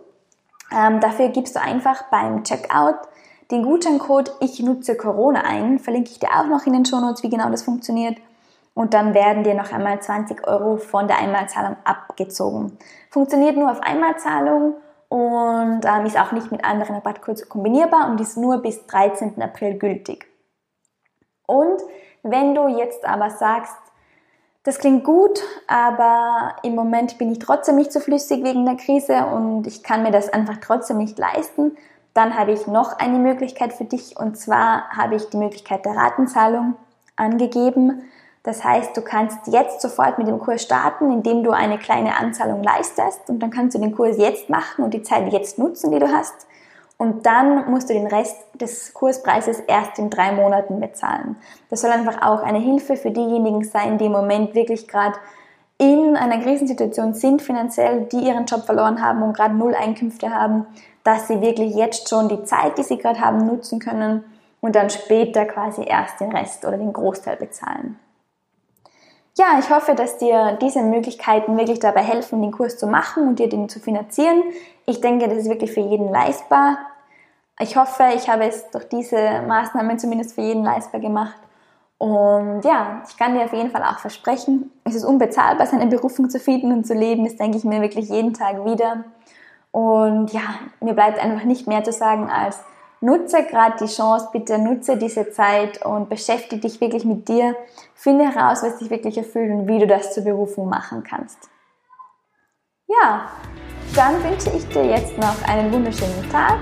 Ähm, 0.76 1.00
dafür 1.00 1.30
gibst 1.30 1.56
du 1.56 1.62
einfach 1.62 2.04
beim 2.12 2.44
Checkout 2.44 2.98
den 3.50 3.64
Gutscheincode 3.64 4.34
Ich 4.42 4.60
nutze 4.60 4.98
Corona 4.98 5.42
ein. 5.42 5.80
Verlinke 5.80 6.12
ich 6.12 6.20
dir 6.20 6.32
auch 6.38 6.48
noch 6.48 6.66
in 6.66 6.74
den 6.74 6.86
Shownotes, 6.86 7.24
wie 7.24 7.30
genau 7.30 7.50
das 7.50 7.64
funktioniert. 7.64 8.18
Und 8.74 8.94
dann 8.94 9.14
werden 9.14 9.44
dir 9.44 9.56
noch 9.56 9.72
einmal 9.72 10.02
20 10.02 10.46
Euro 10.46 10.78
von 10.78 11.08
der 11.08 11.18
Einmalzahlung 11.18 11.78
abgezogen. 11.86 12.78
Funktioniert 13.10 13.56
nur 13.56 13.72
auf 13.72 13.80
Einmalzahlung 13.80 14.76
und 15.10 15.82
ähm, 15.86 16.06
ist 16.06 16.20
auch 16.20 16.32
nicht 16.32 16.52
mit 16.52 16.64
anderen 16.64 16.96
Rabattcodes 16.96 17.48
kombinierbar 17.50 18.10
und 18.10 18.20
ist 18.20 18.38
nur 18.38 18.62
bis 18.62 18.86
13. 18.88 19.42
April 19.42 19.78
gültig. 19.78 20.28
Und 21.46 21.82
wenn 22.24 22.56
du 22.56 22.68
jetzt 22.68 23.06
aber 23.06 23.30
sagst, 23.30 23.76
das 24.64 24.80
klingt 24.80 25.06
gut, 25.06 25.42
aber 25.68 26.58
im 26.62 26.76
Moment 26.76 27.18
bin 27.18 27.32
ich 27.32 27.40
trotzdem 27.40 27.78
nicht 27.78 27.94
so 27.94 28.02
flüssig 28.02 28.44
wegen 28.44 28.66
der 28.66 28.76
Krise 28.76 29.28
und 29.28 29.66
ich 29.66 29.82
kann 29.82 30.04
mir 30.04 30.12
das 30.12 30.28
einfach 30.28 30.58
trotzdem 30.58 30.98
nicht 30.98 31.18
leisten, 31.18 31.78
dann 32.14 32.38
habe 32.38 32.52
ich 32.52 32.68
noch 32.68 33.00
eine 33.00 33.18
Möglichkeit 33.18 33.72
für 33.72 33.86
dich 33.86 34.20
und 34.20 34.38
zwar 34.38 34.90
habe 34.90 35.16
ich 35.16 35.30
die 35.30 35.38
Möglichkeit 35.38 35.86
der 35.86 35.96
Ratenzahlung 35.96 36.76
angegeben. 37.16 38.02
Das 38.48 38.64
heißt, 38.64 38.96
du 38.96 39.02
kannst 39.02 39.40
jetzt 39.48 39.82
sofort 39.82 40.18
mit 40.18 40.30
dem 40.30 40.40
Kurs 40.40 40.62
starten, 40.62 41.12
indem 41.12 41.44
du 41.44 41.52
eine 41.52 41.78
kleine 41.78 42.16
Anzahlung 42.16 42.64
leistest 42.64 43.30
und 43.30 43.40
dann 43.40 43.50
kannst 43.50 43.76
du 43.76 43.80
den 43.82 43.94
Kurs 43.94 44.16
jetzt 44.18 44.50
machen 44.50 44.86
und 44.86 44.94
die 44.94 45.04
Zeit 45.04 45.34
jetzt 45.34 45.60
nutzen, 45.60 45.92
die 45.92 46.00
du 46.00 46.10
hast. 46.10 46.48
Und 46.98 47.26
dann 47.26 47.70
musst 47.70 47.90
du 47.90 47.94
den 47.94 48.08
Rest 48.08 48.38
des 48.54 48.94
Kurspreises 48.94 49.60
erst 49.60 50.00
in 50.00 50.10
drei 50.10 50.32
Monaten 50.32 50.80
bezahlen. 50.80 51.36
Das 51.70 51.82
soll 51.82 51.92
einfach 51.92 52.22
auch 52.22 52.42
eine 52.42 52.60
Hilfe 52.60 52.96
für 52.96 53.12
diejenigen 53.12 53.66
sein, 53.66 53.98
die 53.98 54.06
im 54.06 54.14
Moment 54.14 54.56
wirklich 54.56 54.88
gerade 54.88 55.18
in 55.78 56.16
einer 56.16 56.40
Krisensituation 56.40 57.16
sind 57.16 57.42
finanziell, 57.42 58.06
die 58.06 58.30
ihren 58.30 58.46
Job 58.46 58.64
verloren 58.64 59.04
haben 59.04 59.24
und 59.24 59.36
gerade 59.36 59.56
null 59.56 59.76
Einkünfte 59.76 60.34
haben, 60.34 60.66
dass 61.04 61.28
sie 61.28 61.42
wirklich 61.42 61.76
jetzt 61.76 62.08
schon 62.08 62.30
die 62.30 62.46
Zeit, 62.46 62.78
die 62.78 62.84
sie 62.84 62.98
gerade 62.98 63.20
haben, 63.20 63.46
nutzen 63.46 63.80
können 63.80 64.24
und 64.62 64.78
dann 64.78 64.90
später 64.90 65.44
quasi 65.44 65.84
erst 65.86 66.22
den 66.22 66.32
Rest 66.32 66.64
oder 66.64 66.78
den 66.78 66.94
Großteil 66.94 67.36
bezahlen 67.36 68.00
ja, 69.38 69.60
ich 69.60 69.70
hoffe, 69.70 69.94
dass 69.94 70.18
dir 70.18 70.58
diese 70.62 70.82
Möglichkeiten 70.82 71.58
wirklich 71.58 71.80
dabei 71.80 72.02
helfen, 72.02 72.42
den 72.42 72.52
Kurs 72.52 72.78
zu 72.78 72.88
machen 72.88 73.28
und 73.28 73.40
dir 73.40 73.48
den 73.48 73.70
zu 73.70 73.80
finanzieren. 73.80 74.44
Ich 74.86 75.00
denke, 75.00 75.28
das 75.28 75.40
ist 75.40 75.50
wirklich 75.50 75.72
für 75.72 75.82
jeden 75.82 76.10
leistbar. 76.12 76.78
Ich 77.60 77.78
hoffe, 77.78 78.04
ich 78.16 78.30
habe 78.30 78.46
es 78.46 78.70
durch 78.72 78.90
diese 78.90 79.42
Maßnahmen 79.48 80.00
zumindest 80.00 80.34
für 80.34 80.42
jeden 80.42 80.64
leistbar 80.64 81.02
gemacht. 81.02 81.38
Und 82.00 82.62
ja, 82.64 83.02
ich 83.08 83.18
kann 83.18 83.34
dir 83.34 83.46
auf 83.46 83.54
jeden 83.54 83.72
Fall 83.72 83.84
auch 83.84 84.00
versprechen, 84.00 84.72
es 84.84 84.96
ist 84.96 85.06
unbezahlbar, 85.06 85.66
seine 85.66 85.88
Berufung 85.88 86.30
zu 86.30 86.40
finden 86.40 86.72
und 86.72 86.86
zu 86.86 86.94
leben. 86.94 87.24
Das 87.26 87.38
denke 87.38 87.58
ich 87.58 87.64
mir 87.64 87.82
wirklich 87.82 88.10
jeden 88.10 88.34
Tag 88.34 88.66
wieder. 88.66 89.04
Und 89.72 90.32
ja, 90.34 90.42
mir 90.80 90.94
bleibt 90.94 91.24
einfach 91.24 91.44
nicht 91.44 91.68
mehr 91.68 91.84
zu 91.84 91.92
sagen 91.92 92.30
als, 92.30 92.60
nutze 93.02 93.44
gerade 93.44 93.76
die 93.80 93.92
Chance, 93.92 94.30
bitte 94.32 94.58
nutze 94.58 94.98
diese 94.98 95.30
Zeit 95.32 95.86
und 95.86 96.10
beschäftige 96.10 96.62
dich 96.62 96.82
wirklich 96.82 97.06
mit 97.06 97.28
dir. 97.28 97.56
Finde 97.96 98.32
heraus, 98.32 98.64
was 98.64 98.78
dich 98.78 98.90
wirklich 98.90 99.18
erfüllt 99.18 99.52
und 99.52 99.68
wie 99.68 99.80
du 99.80 99.88
das 99.88 100.14
zur 100.14 100.24
Berufung 100.24 100.70
machen 100.70 101.04
kannst. 101.04 101.38
Ja, 102.88 103.30
dann 103.96 104.24
wünsche 104.24 104.50
ich 104.56 104.68
dir 104.70 104.86
jetzt 104.86 105.18
noch 105.18 105.36
einen 105.48 105.72
wunderschönen 105.72 106.30
Tag. 106.32 106.58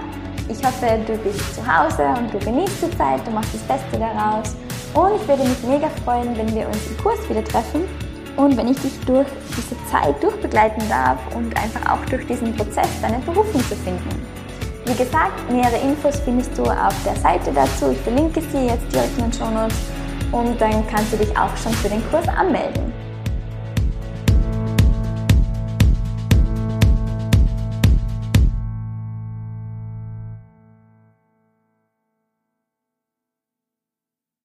Ich 0.50 0.64
hoffe, 0.64 1.00
du 1.06 1.18
bist 1.18 1.56
zu 1.56 1.62
Hause 1.66 2.06
und 2.18 2.34
du 2.34 2.40
genießt 2.40 2.84
die 2.84 2.98
Zeit, 2.98 3.26
du 3.26 3.32
machst 3.32 3.54
das 3.54 3.62
Beste 3.64 4.00
daraus. 4.00 4.56
Und 4.94 5.16
ich 5.16 5.28
würde 5.28 5.44
mich 5.44 5.64
mega 5.64 5.90
freuen, 6.04 6.38
wenn 6.38 6.54
wir 6.56 6.68
uns 6.68 6.88
im 6.90 6.98
Kurs 6.98 7.30
wieder 7.30 7.44
treffen 7.44 7.84
und 8.38 8.56
wenn 8.58 8.68
ich 8.68 8.80
dich 8.80 8.98
durch 9.06 9.28
diese 9.58 9.76
Zeit 9.88 10.22
durchbegleiten 10.22 10.88
darf 10.88 11.18
und 11.36 11.56
einfach 11.58 11.92
auch 11.92 12.06
durch 12.10 12.26
diesen 12.28 12.56
Prozess 12.56 12.90
deine 13.02 13.20
Berufung 13.20 13.62
zu 13.62 13.76
finden. 13.76 14.45
Wie 14.88 14.94
gesagt, 14.94 15.50
nähere 15.52 15.78
Infos 15.78 16.20
findest 16.24 16.56
du 16.56 16.64
auf 16.64 16.94
der 17.04 17.16
Seite 17.16 17.52
dazu. 17.52 17.90
Ich 17.92 17.98
verlinke 18.02 18.40
sie 18.40 18.68
jetzt 18.68 18.94
direkt 18.94 19.18
in 19.18 19.24
den 19.24 19.34
Show 19.34 19.50
Notes 19.50 19.78
und 20.32 20.62
dann 20.62 20.86
kannst 20.88 21.12
du 21.12 21.18
dich 21.18 21.36
auch 21.36 21.58
schon 21.58 21.74
für 21.74 21.90
den 21.90 22.08
Kurs 22.12 22.28
anmelden. 22.28 22.94